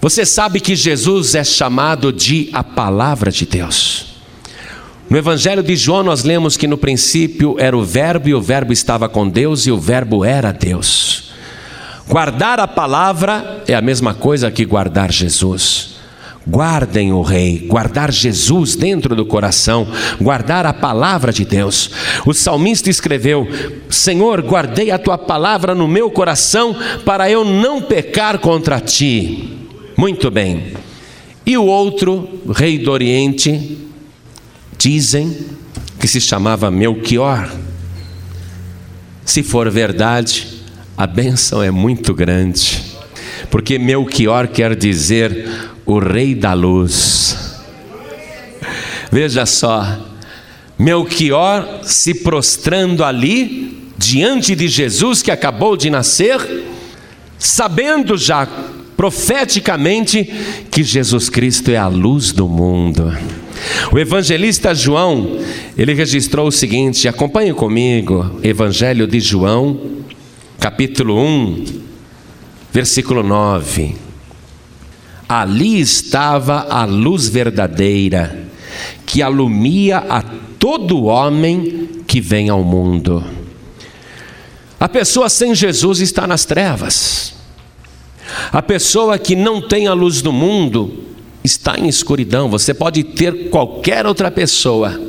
[0.03, 4.17] Você sabe que Jesus é chamado de a palavra de Deus.
[5.09, 8.73] No Evangelho de João, nós lemos que no princípio era o Verbo, e o Verbo
[8.73, 11.31] estava com Deus, e o Verbo era Deus.
[12.05, 15.95] Guardar a palavra é a mesma coisa que guardar Jesus.
[16.45, 19.87] Guardem o Rei, guardar Jesus dentro do coração,
[20.19, 21.89] guardar a palavra de Deus.
[22.25, 23.47] O salmista escreveu:
[23.89, 29.62] Senhor, guardei a tua palavra no meu coração para eu não pecar contra ti.
[29.95, 30.73] Muito bem.
[31.45, 33.77] E o outro, rei do Oriente,
[34.77, 35.36] dizem
[35.99, 37.51] que se chamava Melchior.
[39.25, 40.47] Se for verdade,
[40.97, 42.84] a bênção é muito grande,
[43.49, 45.49] porque Melchior quer dizer
[45.86, 47.62] o Rei da Luz.
[49.12, 50.10] Veja só,
[50.77, 56.65] Melchior se prostrando ali, diante de Jesus que acabou de nascer,
[57.38, 58.47] sabendo já
[58.95, 60.23] profeticamente
[60.69, 63.15] que Jesus Cristo é a luz do mundo.
[63.91, 65.39] O evangelista João,
[65.77, 69.79] ele registrou o seguinte: acompanhe comigo, Evangelho de João,
[70.60, 71.65] capítulo 1,
[72.71, 73.95] versículo 9.
[75.27, 78.47] Ali estava a luz verdadeira,
[79.06, 80.21] que alumia a
[80.60, 83.23] todo homem que vem ao mundo.
[84.79, 87.34] A pessoa sem Jesus está nas trevas.
[88.52, 91.04] A pessoa que não tem a luz do mundo
[91.43, 92.50] está em escuridão.
[92.50, 95.00] Você pode ter qualquer outra pessoa,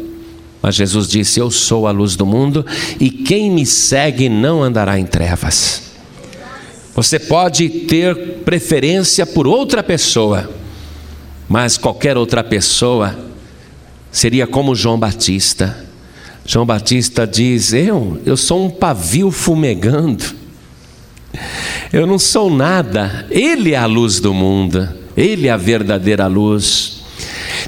[0.61, 2.65] mas Jesus disse: Eu sou a luz do mundo
[2.99, 5.83] e quem me segue não andará em trevas.
[6.95, 10.49] Você pode ter preferência por outra pessoa,
[11.49, 13.19] mas qualquer outra pessoa
[14.13, 15.85] seria como João Batista.
[16.47, 20.25] João Batista diz: Eu, eu sou um pavio fumegando,
[21.95, 27.05] eu não sou nada, Ele é a luz do mundo, Ele é a verdadeira luz.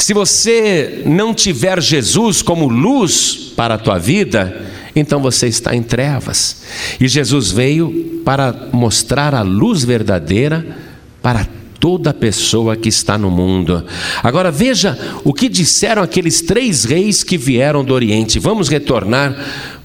[0.00, 5.82] Se você não tiver Jesus como luz para a tua vida, então você está em
[5.82, 6.64] trevas.
[7.00, 10.76] E Jesus veio para mostrar a luz verdadeira
[11.22, 11.46] para
[11.78, 13.86] toda pessoa que está no mundo.
[14.24, 18.40] Agora veja o que disseram aqueles três reis que vieram do Oriente.
[18.40, 19.36] Vamos retornar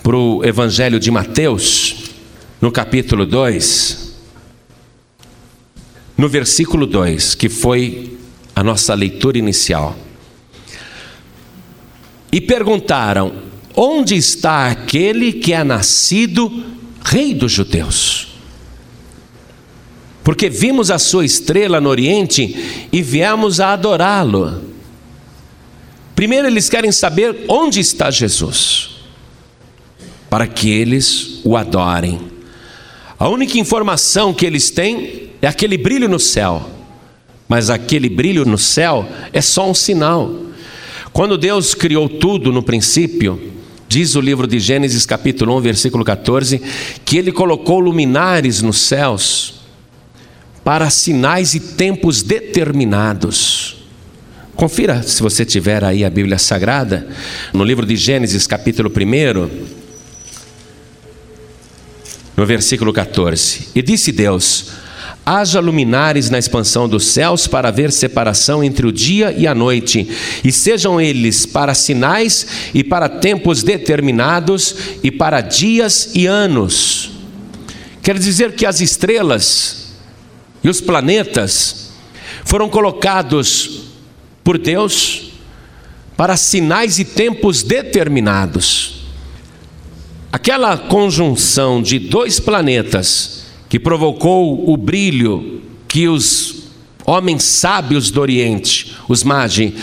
[0.01, 2.09] para o Evangelho de Mateus,
[2.59, 4.10] no capítulo 2,
[6.21, 8.15] no versículo 2, que foi
[8.55, 9.97] a nossa leitura inicial.
[12.31, 13.33] E perguntaram:
[13.75, 16.63] Onde está aquele que é nascido
[17.03, 18.35] rei dos judeus?
[20.23, 24.61] Porque vimos a sua estrela no Oriente e viemos a adorá-lo.
[26.13, 28.91] Primeiro eles querem saber onde está Jesus,
[30.29, 32.21] para que eles o adorem.
[33.17, 36.69] A única informação que eles têm é aquele brilho no céu,
[37.47, 40.33] mas aquele brilho no céu é só um sinal.
[41.11, 43.51] Quando Deus criou tudo no princípio,
[43.87, 46.61] diz o livro de Gênesis, capítulo 1, versículo 14,
[47.03, 49.61] que ele colocou luminares nos céus
[50.63, 53.77] para sinais e tempos determinados.
[54.55, 57.07] Confira se você tiver aí a Bíblia Sagrada,
[57.51, 59.49] no livro de Gênesis, capítulo 1,
[62.37, 63.69] no versículo 14.
[63.73, 64.67] E disse Deus:
[65.23, 70.07] Haja luminares na expansão dos céus para haver separação entre o dia e a noite,
[70.43, 77.11] e sejam eles para sinais e para tempos determinados e para dias e anos.
[78.01, 79.93] Quer dizer que as estrelas
[80.63, 81.91] e os planetas
[82.43, 83.83] foram colocados
[84.43, 85.33] por Deus
[86.17, 89.03] para sinais e tempos determinados.
[90.31, 93.40] Aquela conjunção de dois planetas
[93.71, 96.63] que provocou o brilho que os
[97.05, 99.73] homens sábios do Oriente, os Magi,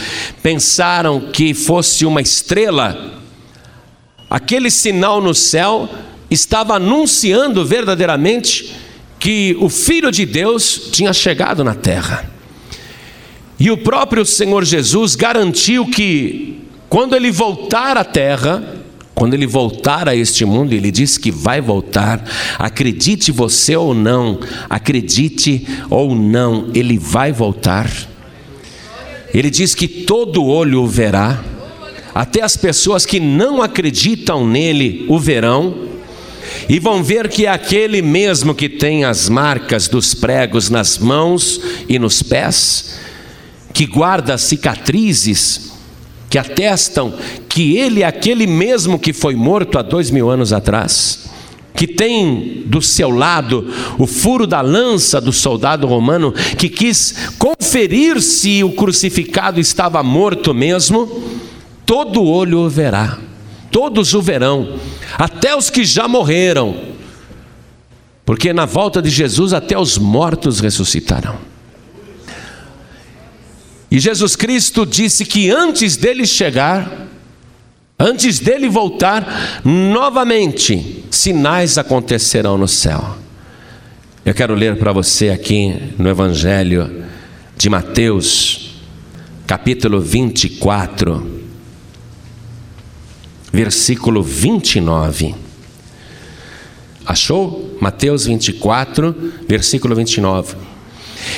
[0.43, 3.18] pensaram que fosse uma estrela,
[4.28, 5.89] aquele sinal no céu
[6.30, 8.74] estava anunciando verdadeiramente
[9.18, 12.30] que o Filho de Deus tinha chegado na terra.
[13.59, 16.61] E o próprio Senhor Jesus garantiu que,
[16.91, 18.78] quando ele voltar à terra,
[19.18, 22.24] quando ele voltar a este mundo, ele diz que vai voltar,
[22.56, 24.38] acredite você ou não,
[24.70, 27.90] acredite ou não, ele vai voltar.
[29.34, 31.42] Ele diz que todo olho o verá,
[32.14, 35.88] até as pessoas que não acreditam nele o verão,
[36.68, 41.60] e vão ver que é aquele mesmo que tem as marcas dos pregos nas mãos
[41.88, 43.00] e nos pés,
[43.72, 45.78] que guarda cicatrizes
[46.29, 47.12] que atestam
[47.49, 51.31] que ele é aquele mesmo que foi morto há dois mil anos atrás,
[51.74, 58.20] que tem do seu lado o furo da lança do soldado romano que quis conferir
[58.20, 61.09] se o crucificado estava morto mesmo,
[61.87, 63.18] todo olho o verá,
[63.70, 64.79] todos o verão,
[65.16, 66.76] até os que já morreram,
[68.26, 71.49] porque na volta de Jesus até os mortos ressuscitarão.
[73.91, 77.09] E Jesus Cristo disse que antes dele chegar,
[77.99, 83.16] antes dele voltar, novamente sinais acontecerão no céu.
[84.24, 87.05] Eu quero ler para você aqui no Evangelho
[87.57, 88.74] de Mateus,
[89.47, 91.41] capítulo 24,
[93.51, 95.34] versículo 29.
[97.07, 97.78] Achou?
[97.80, 100.67] Mateus 24, versículo 29.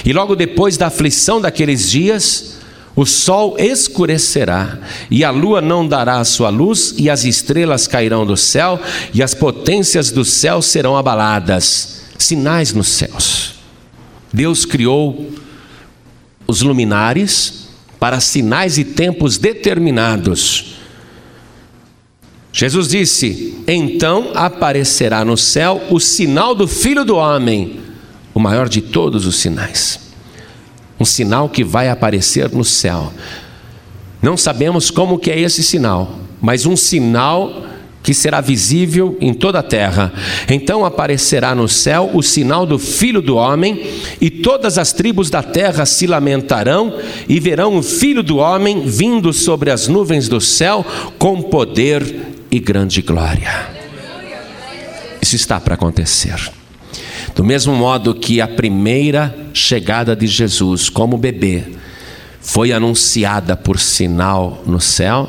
[0.04, 2.58] E logo depois da aflição daqueles dias,
[2.96, 4.78] o sol escurecerá,
[5.10, 8.80] e a lua não dará a sua luz, e as estrelas cairão do céu,
[9.14, 12.02] e as potências do céu serão abaladas.
[12.18, 13.54] Sinais nos céus.
[14.32, 15.30] Deus criou
[16.46, 17.68] os luminares
[17.98, 20.76] para sinais e tempos determinados.
[22.52, 27.89] Jesus disse: Então aparecerá no céu o sinal do Filho do Homem
[28.34, 30.00] o maior de todos os sinais.
[30.98, 33.12] Um sinal que vai aparecer no céu.
[34.22, 37.64] Não sabemos como que é esse sinal, mas um sinal
[38.02, 40.12] que será visível em toda a terra.
[40.48, 43.86] Então aparecerá no céu o sinal do Filho do Homem,
[44.20, 49.32] e todas as tribos da terra se lamentarão e verão o Filho do Homem vindo
[49.32, 50.84] sobre as nuvens do céu
[51.18, 52.04] com poder
[52.50, 53.68] e grande glória.
[55.20, 56.59] Isso está para acontecer.
[57.34, 61.64] Do mesmo modo que a primeira chegada de Jesus como bebê
[62.40, 65.28] foi anunciada por sinal no céu,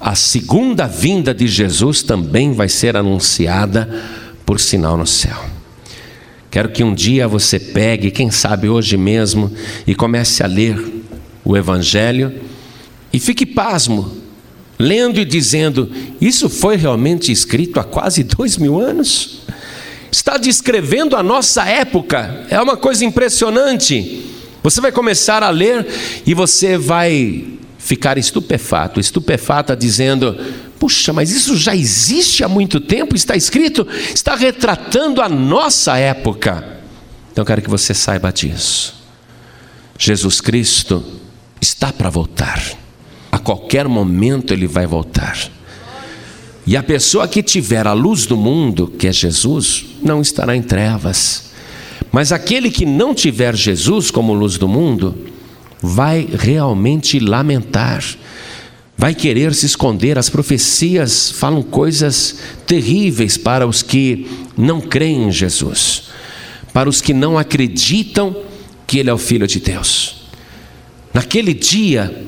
[0.00, 3.88] a segunda vinda de Jesus também vai ser anunciada
[4.46, 5.44] por sinal no céu.
[6.50, 9.52] Quero que um dia você pegue, quem sabe hoje mesmo,
[9.86, 11.04] e comece a ler
[11.44, 12.34] o Evangelho
[13.12, 14.10] e fique pasmo,
[14.78, 15.90] lendo e dizendo:
[16.20, 19.42] Isso foi realmente escrito há quase dois mil anos?
[20.10, 22.46] Está descrevendo a nossa época.
[22.50, 24.24] É uma coisa impressionante.
[24.62, 25.86] Você vai começar a ler
[26.26, 30.36] e você vai ficar estupefato, estupefata, dizendo:
[30.78, 36.80] Puxa, mas isso já existe há muito tempo, está escrito, está retratando a nossa época.
[37.32, 38.94] Então eu quero que você saiba disso.
[39.98, 41.04] Jesus Cristo
[41.60, 42.62] está para voltar,
[43.30, 45.50] a qualquer momento ele vai voltar.
[46.66, 50.62] E a pessoa que tiver a luz do mundo, que é Jesus, não estará em
[50.62, 51.50] trevas.
[52.12, 55.16] Mas aquele que não tiver Jesus como luz do mundo,
[55.80, 58.04] vai realmente lamentar,
[58.96, 60.18] vai querer se esconder.
[60.18, 62.36] As profecias falam coisas
[62.66, 66.04] terríveis para os que não creem em Jesus,
[66.72, 68.36] para os que não acreditam
[68.86, 70.16] que Ele é o Filho de Deus.
[71.14, 72.24] Naquele dia,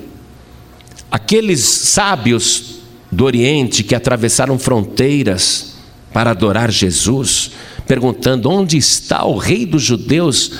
[1.10, 2.81] aqueles sábios
[3.12, 5.74] do Oriente que atravessaram fronteiras
[6.14, 7.50] para adorar Jesus,
[7.86, 10.52] perguntando: onde está o Rei dos Judeus?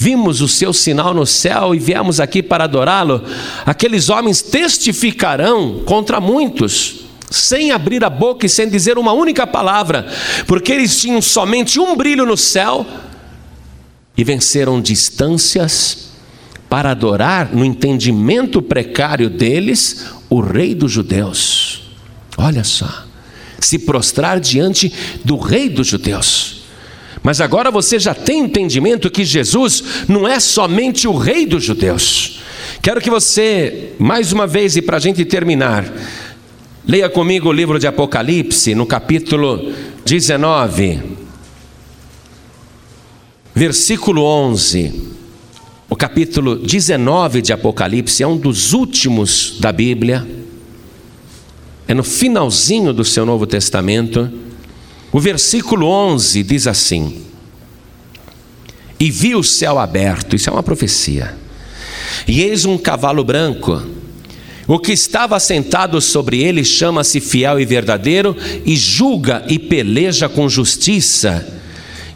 [0.00, 3.22] Vimos o seu sinal no céu e viemos aqui para adorá-lo.
[3.66, 10.06] Aqueles homens testificarão contra muitos, sem abrir a boca e sem dizer uma única palavra,
[10.46, 12.86] porque eles tinham somente um brilho no céu
[14.16, 16.10] e venceram distâncias
[16.68, 21.67] para adorar, no entendimento precário deles, o Rei dos Judeus.
[22.38, 22.88] Olha só,
[23.60, 24.90] se prostrar diante
[25.24, 26.62] do Rei dos Judeus.
[27.22, 32.40] Mas agora você já tem entendimento que Jesus não é somente o Rei dos Judeus.
[32.80, 35.84] Quero que você, mais uma vez e para a gente terminar,
[36.86, 39.72] leia comigo o livro de Apocalipse, no capítulo
[40.04, 41.18] 19
[43.58, 45.08] versículo 11.
[45.90, 50.24] O capítulo 19 de Apocalipse é um dos últimos da Bíblia.
[51.88, 54.30] É no finalzinho do seu Novo Testamento.
[55.10, 57.22] O versículo 11 diz assim:
[59.00, 61.34] E vi o céu aberto, isso é uma profecia.
[62.26, 63.82] E eis um cavalo branco.
[64.66, 68.36] O que estava sentado sobre ele chama-se fiel e verdadeiro,
[68.66, 71.58] e julga e peleja com justiça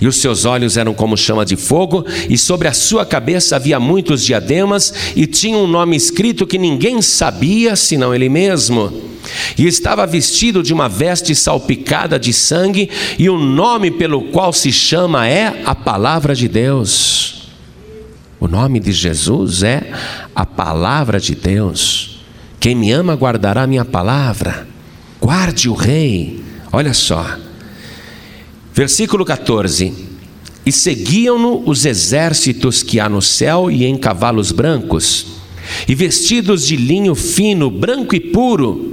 [0.02, 3.78] e os seus olhos eram como chama de fogo, e sobre a sua cabeça havia
[3.78, 9.11] muitos diademas, e tinha um nome escrito que ninguém sabia senão ele mesmo.
[9.56, 14.72] E estava vestido de uma veste salpicada de sangue, e o nome pelo qual se
[14.72, 17.48] chama é a Palavra de Deus.
[18.40, 19.92] O nome de Jesus é
[20.34, 22.24] a Palavra de Deus.
[22.58, 24.66] Quem me ama guardará minha palavra.
[25.20, 26.42] Guarde o Rei.
[26.72, 27.38] Olha só.
[28.74, 29.92] Versículo 14:
[30.64, 35.26] E seguiam-no os exércitos que há no céu e em cavalos brancos,
[35.86, 38.91] e vestidos de linho fino, branco e puro,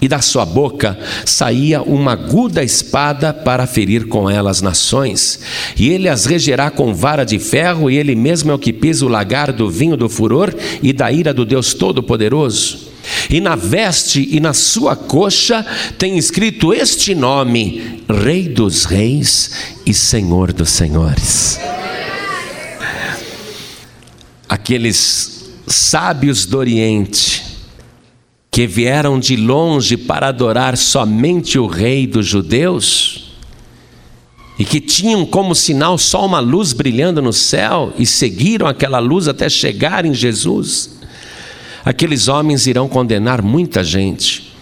[0.00, 5.40] e da sua boca saía uma aguda espada para ferir com ela as nações,
[5.76, 9.04] e ele as regerá com vara de ferro, e ele mesmo é o que pisa
[9.04, 12.88] o lagar do vinho do furor e da ira do Deus Todo-Poderoso.
[13.30, 15.64] E na veste e na sua coxa
[15.96, 19.50] tem escrito este nome: Rei dos Reis
[19.86, 21.58] e Senhor dos Senhores.
[24.46, 27.47] Aqueles sábios do Oriente,
[28.58, 33.36] que vieram de longe para adorar somente o Rei dos Judeus,
[34.58, 39.28] e que tinham como sinal só uma luz brilhando no céu, e seguiram aquela luz
[39.28, 40.90] até chegar em Jesus?
[41.84, 44.52] Aqueles homens irão condenar muita gente,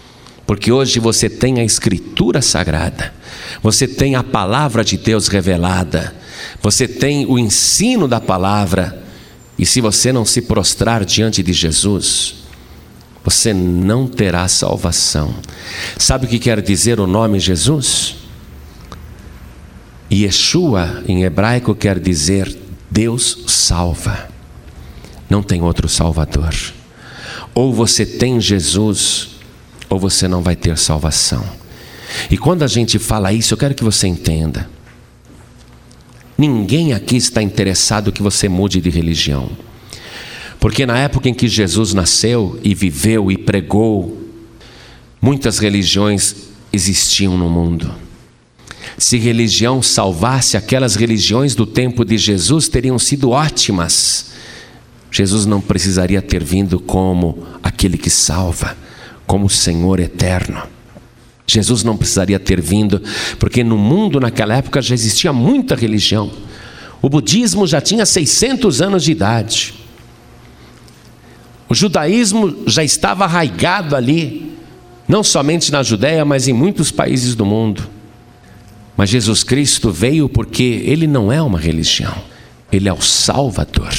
[0.45, 3.11] porque hoje você tem a Escritura Sagrada,
[3.63, 6.15] você tem a palavra de Deus revelada,
[6.61, 9.03] você tem o ensino da palavra,
[9.57, 12.46] e se você não se prostrar diante de Jesus,
[13.27, 15.35] você não terá salvação.
[15.97, 18.15] Sabe o que quer dizer o nome Jesus?
[20.09, 22.57] Yeshua em hebraico quer dizer
[22.89, 24.29] Deus salva.
[25.29, 26.55] Não tem outro Salvador.
[27.53, 29.31] Ou você tem Jesus,
[29.89, 31.43] ou você não vai ter salvação.
[32.31, 34.69] E quando a gente fala isso, eu quero que você entenda.
[36.37, 39.49] Ninguém aqui está interessado que você mude de religião.
[40.59, 44.17] Porque na época em que Jesus nasceu e viveu e pregou,
[45.21, 46.35] muitas religiões
[46.73, 47.93] existiam no mundo.
[48.97, 54.31] Se religião salvasse, aquelas religiões do tempo de Jesus teriam sido ótimas.
[55.11, 58.75] Jesus não precisaria ter vindo como aquele que salva,
[59.25, 60.63] como Senhor eterno.
[61.45, 63.01] Jesus não precisaria ter vindo,
[63.39, 66.31] porque no mundo naquela época já existia muita religião.
[67.01, 69.73] O budismo já tinha 600 anos de idade.
[71.69, 74.57] O judaísmo já estava arraigado ali,
[75.07, 77.83] não somente na Judéia, mas em muitos países do mundo.
[78.95, 82.15] Mas Jesus Cristo veio porque ele não é uma religião,
[82.71, 83.93] ele é o Salvador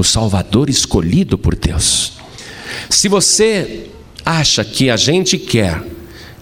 [0.00, 2.12] o Salvador escolhido por Deus.
[2.88, 3.90] Se você
[4.24, 5.82] acha que a gente quer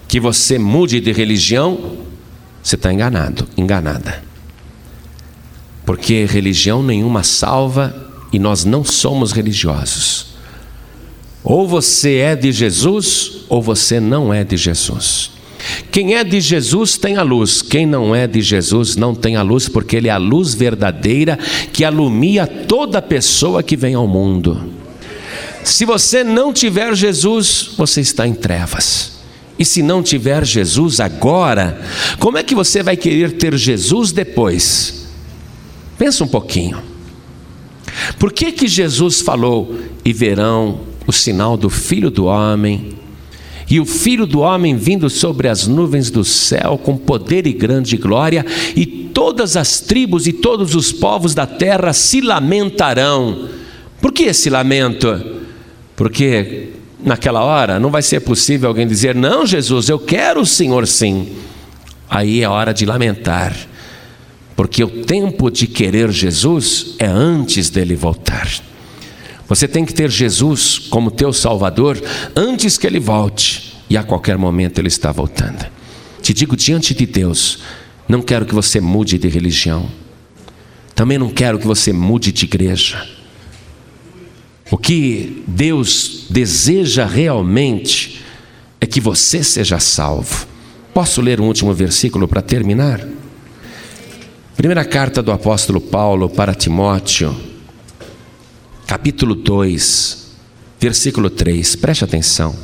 [0.07, 1.97] que você mude de religião,
[2.63, 4.23] você está enganado, enganada.
[5.85, 7.95] Porque religião nenhuma salva
[8.31, 10.28] e nós não somos religiosos.
[11.49, 15.31] Ou você é de Jesus, ou você não é de Jesus.
[15.91, 19.41] Quem é de Jesus tem a luz, quem não é de Jesus não tem a
[19.41, 21.39] luz, porque Ele é a luz verdadeira
[21.73, 24.71] que alumia toda pessoa que vem ao mundo.
[25.63, 29.13] Se você não tiver Jesus, você está em trevas.
[29.57, 31.81] E se não tiver Jesus agora,
[32.19, 35.07] como é que você vai querer ter Jesus depois?
[35.97, 36.79] Pensa um pouquinho.
[38.19, 39.75] Por que que Jesus falou:
[40.05, 42.93] "E verão o sinal do Filho do Homem,
[43.69, 47.97] e o Filho do Homem vindo sobre as nuvens do céu com poder e grande
[47.97, 48.45] glória,
[48.75, 53.49] e todas as tribos e todos os povos da terra se lamentarão.
[54.01, 55.21] Por que esse lamento?
[55.95, 56.69] Porque
[57.03, 61.35] naquela hora não vai ser possível alguém dizer: Não, Jesus, eu quero o Senhor sim.
[62.09, 63.55] Aí é hora de lamentar,
[64.55, 68.47] porque o tempo de querer Jesus é antes dele voltar.
[69.49, 71.99] Você tem que ter Jesus como teu Salvador
[72.35, 75.65] antes que ele volte, e a qualquer momento ele está voltando.
[76.21, 77.59] Te digo diante de Deus,
[78.07, 79.89] não quero que você mude de religião,
[80.93, 83.03] também não quero que você mude de igreja.
[84.69, 88.21] O que Deus deseja realmente
[88.79, 90.45] é que você seja salvo.
[90.93, 93.03] Posso ler um último versículo para terminar?
[94.55, 97.35] Primeira carta do apóstolo Paulo para Timóteo,
[98.89, 100.31] capítulo 2,
[100.79, 101.75] versículo 3.
[101.75, 102.55] Preste atenção.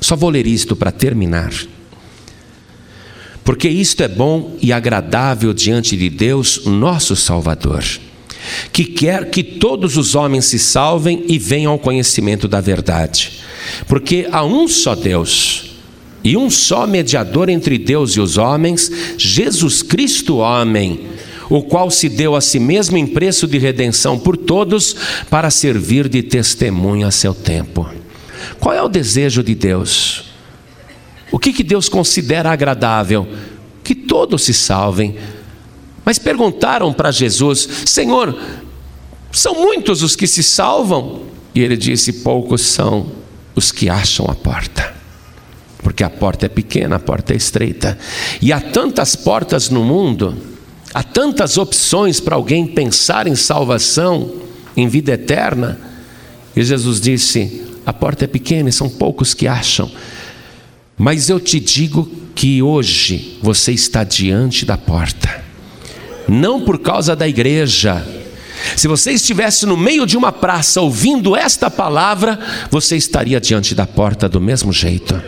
[0.00, 1.54] Só vou ler isto para terminar.
[3.44, 7.84] Porque isto é bom e agradável diante de Deus, nosso Salvador,
[8.72, 13.34] que quer que todos os homens se salvem e venham ao conhecimento da verdade.
[13.86, 15.76] Porque há um só Deus
[16.24, 21.13] e um só mediador entre Deus e os homens, Jesus Cristo, homem
[21.48, 24.96] o qual se deu a si mesmo em preço de redenção por todos,
[25.28, 27.88] para servir de testemunho a seu tempo.
[28.60, 30.24] Qual é o desejo de Deus?
[31.30, 33.26] O que, que Deus considera agradável?
[33.82, 35.16] Que todos se salvem.
[36.04, 38.38] Mas perguntaram para Jesus: Senhor,
[39.32, 41.22] são muitos os que se salvam?
[41.54, 43.10] E ele disse: Poucos são
[43.54, 44.94] os que acham a porta.
[45.78, 47.98] Porque a porta é pequena, a porta é estreita.
[48.40, 50.36] E há tantas portas no mundo
[50.94, 54.32] Há tantas opções para alguém pensar em salvação,
[54.76, 55.76] em vida eterna.
[56.54, 59.90] E Jesus disse: a porta é pequena e são poucos que acham.
[60.96, 65.42] Mas eu te digo que hoje você está diante da porta,
[66.28, 68.06] não por causa da igreja.
[68.76, 72.38] Se você estivesse no meio de uma praça ouvindo esta palavra,
[72.70, 75.20] você estaria diante da porta do mesmo jeito.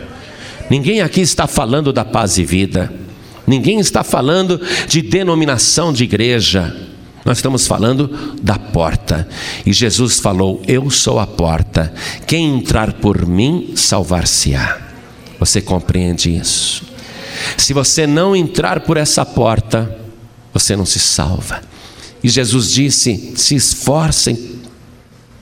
[0.69, 3.06] Ninguém aqui está falando da paz e vida.
[3.47, 6.75] Ninguém está falando de denominação de igreja.
[7.23, 9.25] Nós estamos falando da porta.
[9.65, 11.93] E Jesus falou: Eu sou a porta.
[12.27, 14.77] Quem entrar por mim, salvar-se-á.
[15.39, 16.83] Você compreende isso?
[17.55, 19.97] Se você não entrar por essa porta,
[20.53, 21.61] você não se salva.
[22.21, 24.57] E Jesus disse: Se esforcem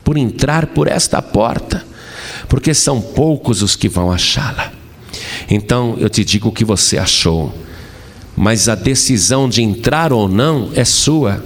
[0.03, 1.83] por entrar por esta porta,
[2.47, 4.71] porque são poucos os que vão achá-la.
[5.49, 7.64] Então eu te digo o que você achou
[8.35, 11.43] mas a decisão de entrar ou não é sua.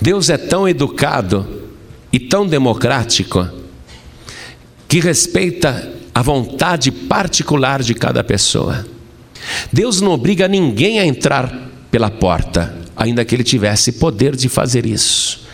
[0.00, 1.64] Deus é tão educado
[2.12, 3.48] e tão democrático
[4.88, 8.86] que respeita a vontade particular de cada pessoa.
[9.72, 14.86] Deus não obriga ninguém a entrar pela porta, ainda que ele tivesse poder de fazer
[14.86, 15.44] isso.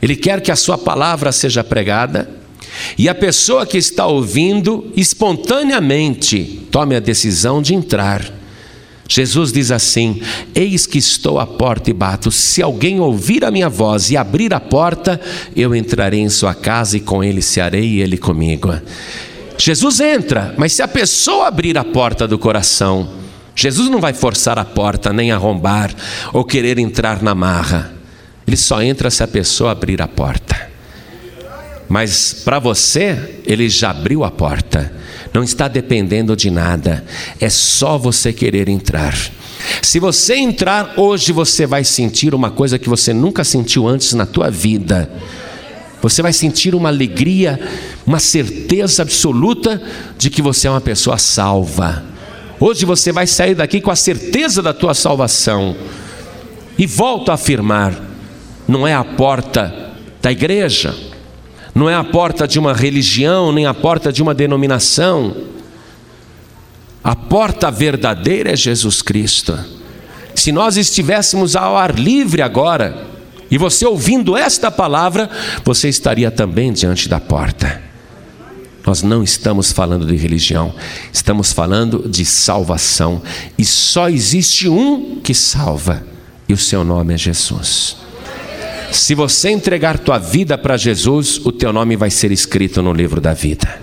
[0.00, 2.28] Ele quer que a sua palavra seja pregada
[2.98, 8.30] e a pessoa que está ouvindo espontaneamente tome a decisão de entrar
[9.08, 10.20] Jesus diz assim:
[10.54, 12.30] Eis que estou à porta e bato.
[12.30, 15.20] Se alguém ouvir a minha voz e abrir a porta,
[15.54, 18.74] eu entrarei em sua casa e com ele cearei e ele comigo.
[19.58, 23.08] Jesus entra, mas se a pessoa abrir a porta do coração,
[23.54, 25.94] Jesus não vai forçar a porta, nem arrombar
[26.32, 27.94] ou querer entrar na marra.
[28.46, 30.70] Ele só entra se a pessoa abrir a porta.
[31.88, 34.92] Mas para você, ele já abriu a porta
[35.36, 37.04] não está dependendo de nada,
[37.38, 39.14] é só você querer entrar.
[39.82, 44.24] Se você entrar hoje, você vai sentir uma coisa que você nunca sentiu antes na
[44.24, 45.10] tua vida.
[46.00, 47.60] Você vai sentir uma alegria,
[48.06, 49.82] uma certeza absoluta
[50.16, 52.02] de que você é uma pessoa salva.
[52.58, 55.76] Hoje você vai sair daqui com a certeza da tua salvação.
[56.78, 57.94] E volto a afirmar:
[58.66, 60.94] não é a porta da igreja,
[61.76, 65.36] não é a porta de uma religião, nem a porta de uma denominação.
[67.04, 69.54] A porta verdadeira é Jesus Cristo.
[70.34, 73.06] Se nós estivéssemos ao ar livre agora,
[73.50, 75.28] e você ouvindo esta palavra,
[75.66, 77.82] você estaria também diante da porta.
[78.86, 80.74] Nós não estamos falando de religião,
[81.12, 83.20] estamos falando de salvação.
[83.58, 86.02] E só existe um que salva,
[86.48, 88.05] e o seu nome é Jesus.
[88.92, 93.20] Se você entregar tua vida para Jesus, o teu nome vai ser escrito no livro
[93.20, 93.80] da vida.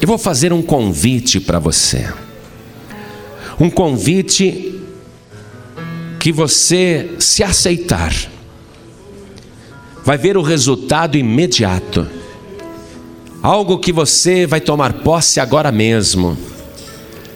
[0.00, 2.08] Eu vou fazer um convite para você.
[3.58, 4.80] Um convite
[6.20, 8.14] que você se aceitar,
[10.04, 12.06] vai ver o resultado imediato.
[13.42, 16.36] Algo que você vai tomar posse agora mesmo.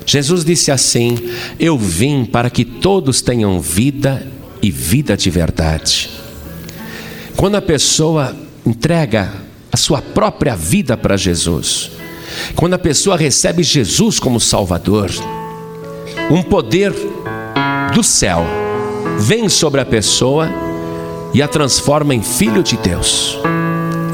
[0.07, 1.17] Jesus disse assim:
[1.59, 4.27] Eu vim para que todos tenham vida
[4.63, 6.09] e vida de verdade.
[7.37, 8.35] Quando a pessoa
[8.65, 9.33] entrega
[9.73, 11.91] a sua própria vida para Jesus,
[12.55, 15.11] quando a pessoa recebe Jesus como Salvador,
[16.31, 16.95] um poder
[17.93, 18.45] do céu
[19.19, 20.49] vem sobre a pessoa
[21.35, 23.39] e a transforma em filho de Deus.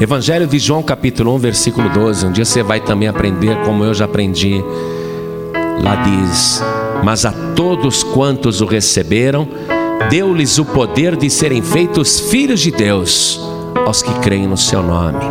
[0.01, 2.25] Evangelho de João, capítulo 1, versículo 12.
[2.25, 4.63] Um dia você vai também aprender como eu já aprendi.
[5.83, 6.61] Lá diz:
[7.03, 9.47] Mas a todos quantos o receberam,
[10.09, 13.39] deu-lhes o poder de serem feitos filhos de Deus,
[13.85, 15.23] aos que creem no seu nome.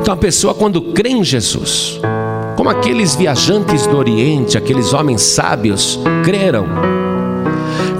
[0.00, 2.00] Então a pessoa, quando crê em Jesus,
[2.56, 6.66] como aqueles viajantes do Oriente, aqueles homens sábios, creram.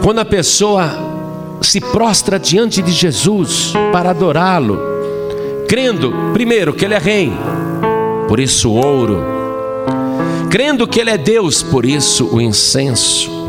[0.02, 0.90] Quando a pessoa
[1.60, 4.78] se prostra diante de Jesus para adorá-lo,
[5.68, 7.32] crendo, primeiro, que Ele é Rei,
[8.28, 9.22] por isso o ouro,
[10.50, 13.39] crendo que Ele é Deus, por isso o incenso,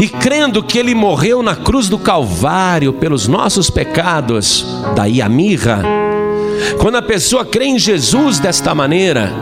[0.00, 5.82] e crendo que Ele morreu na cruz do Calvário pelos nossos pecados, daí a mirra.
[6.78, 9.32] Quando a pessoa crê em Jesus desta maneira,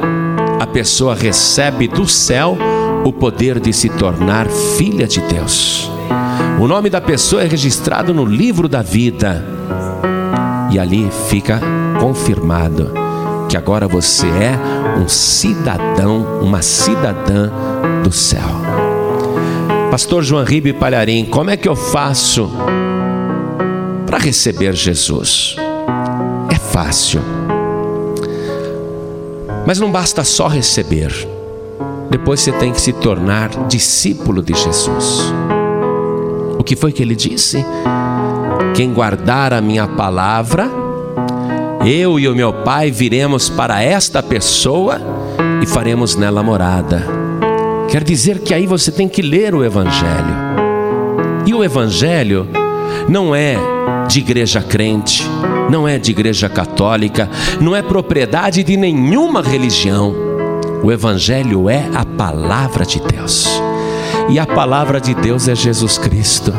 [0.61, 2.57] a pessoa recebe do céu
[3.05, 5.91] o poder de se tornar filha de Deus.
[6.59, 9.45] O nome da pessoa é registrado no livro da vida,
[10.71, 11.61] e ali fica
[12.01, 12.93] confirmado
[13.49, 14.59] que agora você é
[14.99, 17.51] um cidadão, uma cidadã
[18.03, 18.66] do céu.
[19.91, 22.51] Pastor João Ribe Palharim, como é que eu faço
[24.05, 25.57] para receber Jesus?
[26.51, 27.21] É fácil.
[29.67, 31.13] Mas não basta só receber,
[32.11, 35.33] depois você tem que se tornar discípulo de Jesus.
[36.59, 37.65] O que foi que ele disse?
[38.75, 40.71] Quem guardar a minha palavra,
[41.85, 45.01] eu e o meu Pai viremos para esta pessoa
[45.63, 47.16] e faremos nela morada.
[47.89, 50.35] Quer dizer que aí você tem que ler o Evangelho.
[51.47, 52.49] E o Evangelho
[53.09, 53.57] não é
[54.09, 55.25] de igreja crente,
[55.71, 57.29] não é de igreja católica,
[57.61, 60.15] não é propriedade de nenhuma religião.
[60.83, 63.49] O Evangelho é a palavra de Deus.
[64.29, 66.53] E a palavra de Deus é Jesus Cristo.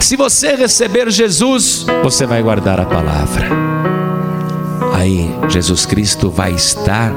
[0.00, 3.48] Se você receber Jesus, você vai guardar a palavra.
[4.94, 7.12] Aí, Jesus Cristo vai estar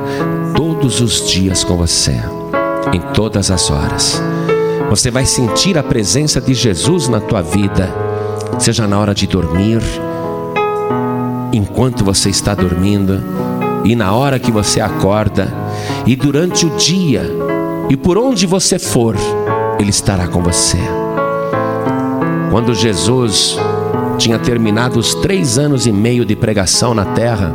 [0.56, 2.20] todos os dias com você,
[2.94, 4.22] em todas as horas.
[4.90, 7.90] Você vai sentir a presença de Jesus na tua vida,
[8.60, 9.82] seja na hora de dormir,
[11.54, 13.22] enquanto você está dormindo
[13.84, 15.48] e na hora que você acorda
[16.06, 17.24] e durante o dia
[17.90, 19.16] e por onde você for,
[19.80, 20.78] Ele estará com você.
[22.52, 23.58] Quando Jesus
[24.18, 27.54] tinha terminado os três anos e meio de pregação na terra,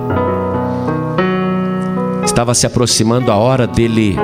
[2.24, 4.18] estava se aproximando a hora dele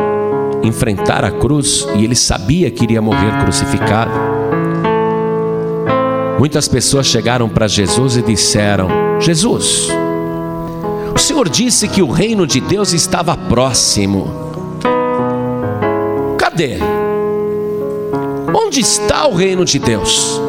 [0.62, 4.12] enfrentar a cruz e ele sabia que iria morrer crucificado.
[6.38, 8.88] Muitas pessoas chegaram para Jesus e disseram:
[9.20, 9.88] Jesus,
[11.14, 14.28] o Senhor disse que o reino de Deus estava próximo.
[16.36, 16.78] Cadê?
[18.54, 20.40] Onde está o reino de Deus?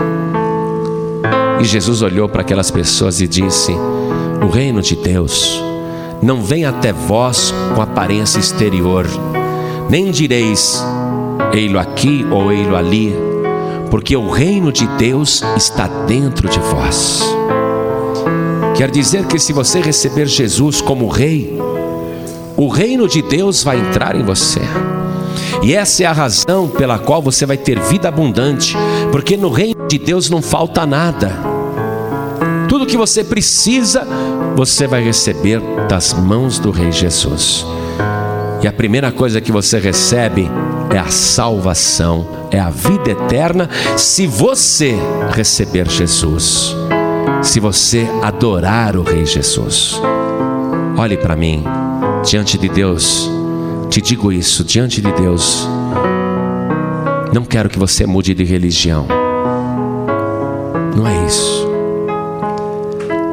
[1.59, 3.71] E Jesus olhou para aquelas pessoas e disse:
[4.41, 5.61] O reino de Deus
[6.21, 9.05] não vem até vós com aparência exterior,
[9.93, 10.83] nem direis,
[11.53, 13.13] ei-lo aqui ou ei-lo ali,
[13.91, 17.21] porque o reino de Deus está dentro de vós.
[18.75, 21.59] Quer dizer que se você receber Jesus como Rei,
[22.57, 24.61] o reino de Deus vai entrar em você.
[25.61, 28.75] E essa é a razão pela qual você vai ter vida abundante,
[29.11, 31.37] porque no reino de Deus não falta nada.
[32.67, 34.07] Tudo que você precisa,
[34.55, 37.63] você vai receber das mãos do Rei Jesus.
[38.63, 40.49] E a primeira coisa que você recebe
[40.89, 44.95] é a salvação, é a vida eterna, se você
[45.35, 46.73] receber Jesus
[47.43, 49.99] se você adorar o Rei Jesus.
[50.97, 51.63] Olhe para mim,
[52.23, 53.29] diante de Deus,
[53.89, 55.67] te digo isso, diante de Deus.
[57.33, 59.05] Não quero que você mude de religião.
[60.95, 61.67] Não é isso.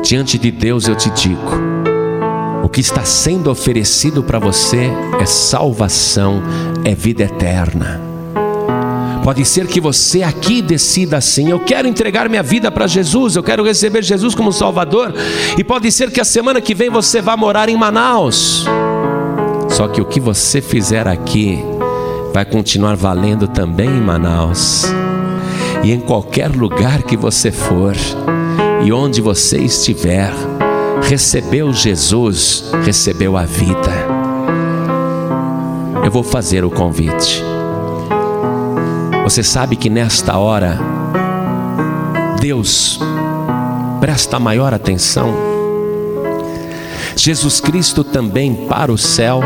[0.02, 1.69] Diante de Deus eu te digo:
[2.80, 6.42] que está sendo oferecido para você é salvação,
[6.82, 8.00] é vida eterna.
[9.22, 13.42] Pode ser que você aqui decida assim: eu quero entregar minha vida para Jesus, eu
[13.42, 15.12] quero receber Jesus como Salvador.
[15.58, 18.64] E pode ser que a semana que vem você vá morar em Manaus.
[19.68, 21.62] Só que o que você fizer aqui
[22.32, 24.86] vai continuar valendo também em Manaus.
[25.84, 27.94] E em qualquer lugar que você for.
[28.82, 30.32] e onde você estiver,
[31.10, 33.90] recebeu Jesus, recebeu a vida.
[36.04, 37.42] Eu vou fazer o convite.
[39.24, 40.78] Você sabe que nesta hora,
[42.40, 43.00] Deus
[43.98, 45.34] presta maior atenção.
[47.16, 49.40] Jesus Cristo também para o céu.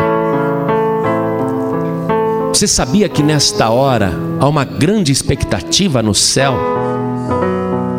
[2.53, 6.59] Você sabia que nesta hora há uma grande expectativa no céu?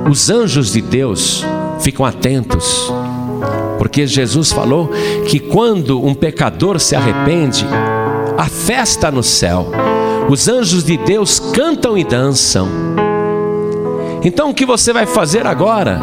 [0.07, 1.43] Os anjos de Deus
[1.79, 2.93] ficam atentos,
[3.77, 4.89] porque Jesus falou
[5.27, 7.65] que quando um pecador se arrepende,
[8.37, 9.71] a festa no céu,
[10.29, 12.67] os anjos de Deus cantam e dançam.
[14.23, 15.99] Então o que você vai fazer agora?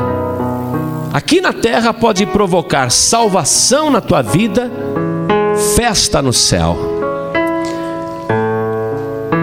[1.12, 4.70] Aqui na terra pode provocar salvação na tua vida,
[5.76, 6.78] festa no céu.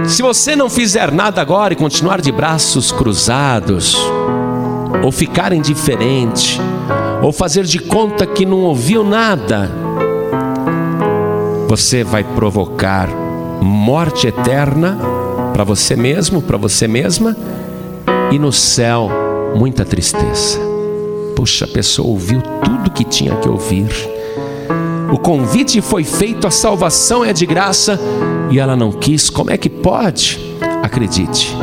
[0.07, 3.95] Se você não fizer nada agora e continuar de braços cruzados,
[5.03, 6.59] ou ficar indiferente,
[7.21, 9.69] ou fazer de conta que não ouviu nada,
[11.67, 13.09] você vai provocar
[13.61, 14.97] morte eterna
[15.53, 17.35] para você mesmo, para você mesma,
[18.31, 19.09] e no céu
[19.55, 20.59] muita tristeza.
[21.35, 23.89] Puxa, a pessoa ouviu tudo que tinha que ouvir.
[25.11, 27.99] O convite foi feito, a salvação é de graça
[28.49, 29.29] e ela não quis.
[29.29, 30.39] Como é que pode?
[30.83, 31.55] Acredite,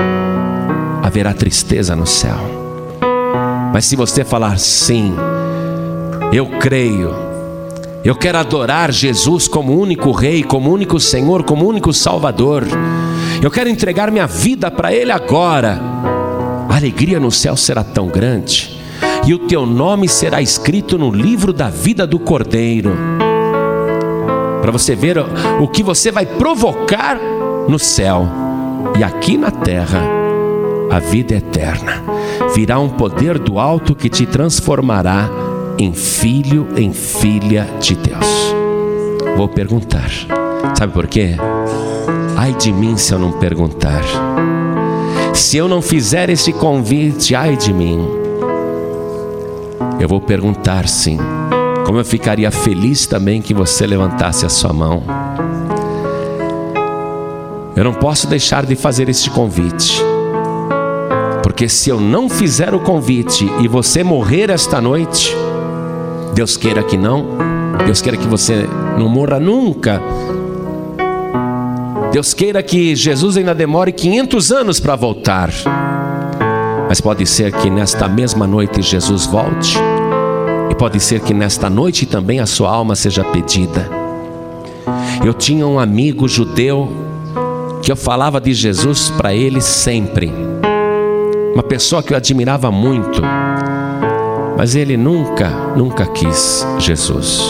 [1.02, 2.38] haverá tristeza no céu.
[3.72, 5.14] Mas se você falar sim,
[6.36, 7.14] eu creio,
[8.04, 12.62] eu quero adorar Jesus como único Rei, como único Senhor, como único Salvador,
[13.42, 15.80] eu quero entregar minha vida para Ele agora,
[16.68, 18.78] a alegria no céu será tão grande,
[19.26, 22.92] e o teu nome será escrito no livro da vida do Cordeiro.
[24.60, 25.16] Para você ver
[25.58, 27.18] o que você vai provocar
[27.66, 28.26] no céu.
[28.98, 30.02] E aqui na terra,
[30.90, 32.02] a vida eterna.
[32.54, 35.28] Virá um poder do alto que te transformará
[35.78, 38.54] em filho, em filha de Deus.
[39.36, 40.10] Vou perguntar,
[40.76, 41.36] sabe por quê?
[42.36, 44.02] Ai de mim se eu não perguntar.
[45.34, 48.08] Se eu não fizer esse convite, ai de mim.
[50.00, 51.18] Eu vou perguntar sim.
[51.84, 55.02] Como eu ficaria feliz também que você levantasse a sua mão.
[57.76, 60.02] Eu não posso deixar de fazer este convite.
[61.42, 65.34] Porque se eu não fizer o convite e você morrer esta noite,
[66.36, 67.26] Deus queira que não,
[67.84, 70.00] Deus queira que você não morra nunca.
[72.12, 75.50] Deus queira que Jesus ainda demore 500 anos para voltar.
[76.88, 79.76] Mas pode ser que nesta mesma noite Jesus volte
[80.78, 83.88] pode ser que nesta noite também a sua alma seja pedida.
[85.24, 86.88] Eu tinha um amigo judeu
[87.82, 90.30] que eu falava de Jesus para ele sempre.
[91.54, 93.22] Uma pessoa que eu admirava muito.
[94.56, 97.40] Mas ele nunca, nunca quis Jesus.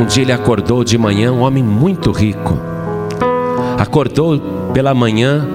[0.00, 2.58] Um dia ele acordou de manhã, um homem muito rico.
[3.78, 4.38] Acordou
[4.74, 5.48] pela manhã,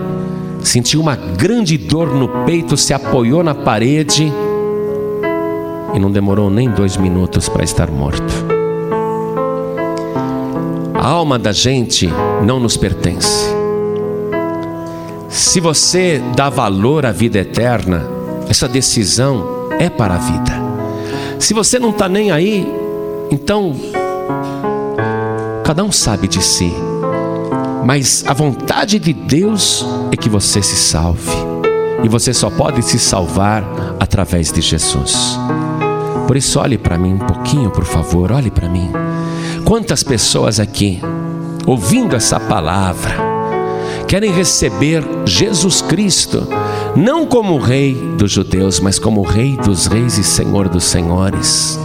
[0.64, 4.32] sentiu uma grande dor no peito, se apoiou na parede
[5.94, 8.34] e não demorou nem dois minutos para estar morto.
[10.96, 12.10] A alma da gente
[12.46, 13.54] não nos pertence.
[15.28, 18.08] Se você dá valor à vida eterna,
[18.48, 20.52] essa decisão é para a vida.
[21.40, 22.72] Se você não está nem aí,
[23.32, 23.74] então
[25.64, 26.72] cada um sabe de si.
[27.84, 31.32] Mas a vontade de Deus é que você se salve.
[32.04, 33.64] E você só pode se salvar
[34.00, 35.40] através de Jesus.
[36.28, 38.92] Por isso, olhe para mim um pouquinho, por favor, olhe para mim.
[39.66, 41.02] Quantas pessoas aqui,
[41.66, 43.31] ouvindo essa palavra,
[44.12, 46.45] querem receber Jesus Cristo,
[46.97, 51.80] não como Rei dos judeus, mas como Rei dos reis e Senhor dos senhores?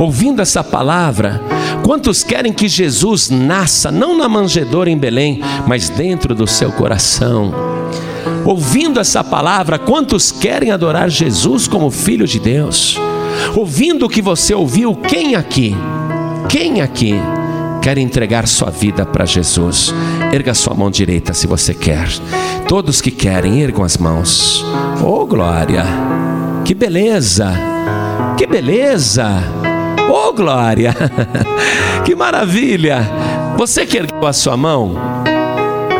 [0.00, 1.40] Ouvindo essa palavra,
[1.84, 7.54] quantos querem que Jesus nasça, não na manjedoura em Belém, mas dentro do seu coração?
[8.44, 12.98] Ouvindo essa palavra, quantos querem adorar Jesus como Filho de Deus?
[13.54, 15.72] Ouvindo o que você ouviu, quem aqui,
[16.48, 17.14] quem aqui
[17.84, 19.94] quer entregar sua vida para Jesus?
[20.32, 22.08] Erga sua mão direita se você quer.
[22.66, 24.64] Todos que querem, ergam as mãos.
[25.04, 25.84] Oh, glória!
[26.64, 27.52] Que beleza!
[28.38, 29.28] Que beleza!
[30.10, 30.96] Oh, glória!
[32.06, 33.06] que maravilha!
[33.58, 34.94] Você que ergueu a sua mão,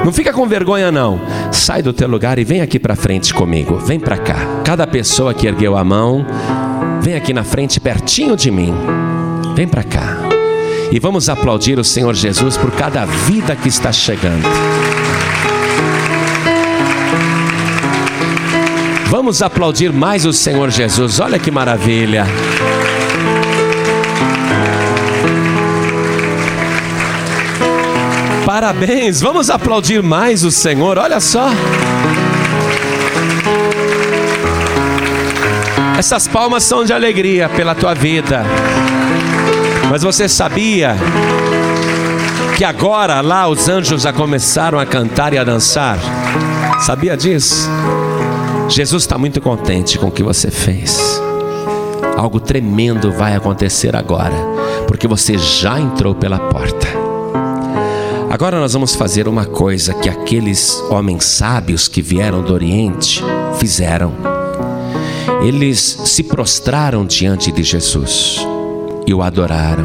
[0.02, 1.20] não fica com vergonha não.
[1.52, 3.76] Sai do teu lugar e vem aqui para frente comigo.
[3.76, 4.62] Vem para cá.
[4.64, 6.24] Cada pessoa que ergueu a mão,
[7.04, 8.72] Vem aqui na frente, pertinho de mim.
[9.54, 10.33] Vem para cá.
[10.94, 14.46] E vamos aplaudir o Senhor Jesus por cada vida que está chegando.
[19.10, 21.18] Vamos aplaudir mais o Senhor Jesus.
[21.18, 22.24] Olha que maravilha.
[28.46, 31.50] Parabéns, vamos aplaudir mais o Senhor, olha só.
[35.98, 38.44] Essas palmas são de alegria pela tua vida.
[39.90, 40.96] Mas você sabia
[42.56, 45.98] que agora lá os anjos já começaram a cantar e a dançar?
[46.80, 47.68] Sabia disso?
[48.68, 51.20] Jesus está muito contente com o que você fez.
[52.16, 54.34] Algo tremendo vai acontecer agora,
[54.86, 56.86] porque você já entrou pela porta.
[58.30, 63.22] Agora nós vamos fazer uma coisa que aqueles homens sábios que vieram do Oriente
[63.58, 64.12] fizeram.
[65.42, 68.53] Eles se prostraram diante de Jesus
[69.06, 69.84] e o adoraram.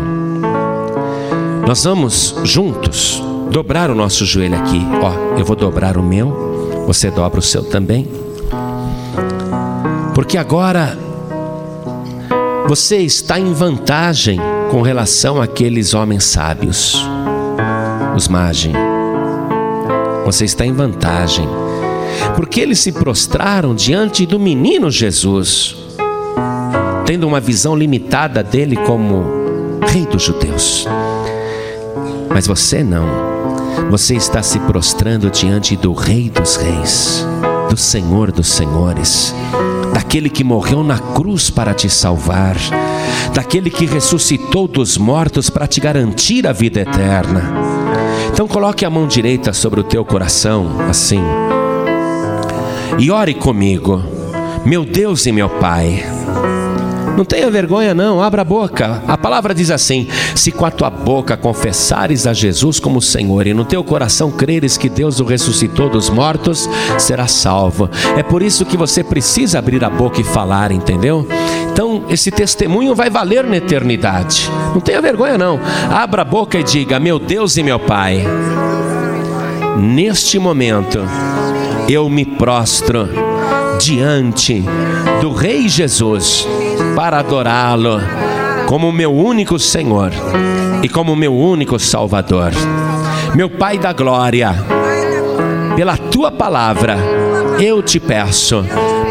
[1.68, 4.82] Nós vamos juntos dobrar o nosso joelho aqui.
[5.02, 8.08] Ó, eu vou dobrar o meu, você dobra o seu também.
[10.16, 10.98] Porque agora
[12.68, 14.40] você está em vantagem
[14.70, 16.96] com relação àqueles homens sábios
[18.16, 18.72] os Magi.
[20.26, 21.48] Você está em vantagem,
[22.36, 25.76] porque eles se prostraram diante do menino Jesus,
[27.10, 29.26] tendo uma visão limitada dele como
[29.88, 30.86] Rei dos Judeus.
[32.30, 33.08] Mas você não,
[33.90, 37.26] você está se prostrando diante do Rei dos Reis,
[37.68, 39.34] do Senhor dos Senhores,
[39.92, 42.56] daquele que morreu na cruz para te salvar,
[43.34, 47.42] daquele que ressuscitou dos mortos para te garantir a vida eterna.
[48.32, 51.24] Então coloque a mão direita sobre o teu coração, assim.
[53.00, 54.00] E ore comigo.
[54.64, 56.19] Meu Deus e meu Pai.
[57.20, 59.04] Não tenha vergonha, não, abra a boca.
[59.06, 63.54] A palavra diz assim: se com a tua boca confessares a Jesus como Senhor e
[63.54, 67.90] no teu coração creres que Deus o ressuscitou dos mortos, será salvo.
[68.18, 71.28] É por isso que você precisa abrir a boca e falar, entendeu?
[71.70, 74.50] Então, esse testemunho vai valer na eternidade.
[74.74, 75.60] Não tenha vergonha, não.
[75.92, 78.24] Abra a boca e diga: Meu Deus e meu Pai,
[79.78, 81.00] neste momento
[81.90, 83.10] eu me prostro
[83.78, 84.64] diante
[85.20, 86.48] do Rei Jesus
[87.00, 88.02] para adorá-lo
[88.68, 90.12] como meu único Senhor
[90.84, 92.52] e como meu único Salvador.
[93.34, 94.54] Meu Pai da glória,
[95.78, 96.98] pela tua palavra,
[97.58, 98.66] eu te peço,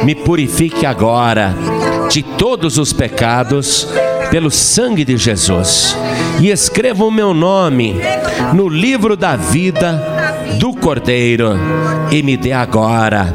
[0.05, 1.55] me purifique agora
[2.11, 3.89] de todos os pecados
[4.30, 5.97] pelo sangue de Jesus
[6.43, 7.97] e escreva o meu nome
[8.53, 9.99] no livro da vida
[10.61, 11.59] do Cordeiro
[12.11, 13.34] e me dê agora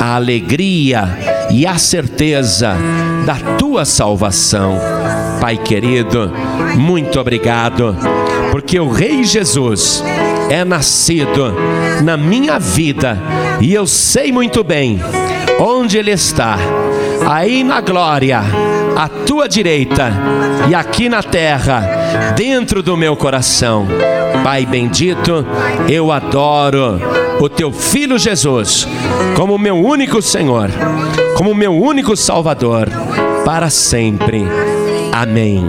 [0.00, 2.76] a alegria e a certeza
[3.24, 4.78] da tua salvação.
[5.40, 6.32] Pai querido,
[6.76, 7.96] muito obrigado,
[8.50, 10.02] porque o Rei Jesus
[10.50, 11.54] é nascido
[12.02, 13.18] na minha vida
[13.60, 15.00] e eu sei muito bem
[15.58, 16.56] onde Ele está,
[17.28, 18.42] aí na glória,
[19.02, 20.12] à tua direita
[20.70, 21.80] e aqui na terra,
[22.36, 23.88] dentro do meu coração.
[24.44, 25.44] Pai bendito,
[25.88, 27.00] eu adoro
[27.40, 28.86] o teu filho Jesus
[29.36, 30.70] como meu único Senhor,
[31.36, 32.88] como meu único Salvador,
[33.44, 34.44] para sempre.
[35.12, 35.68] Amém.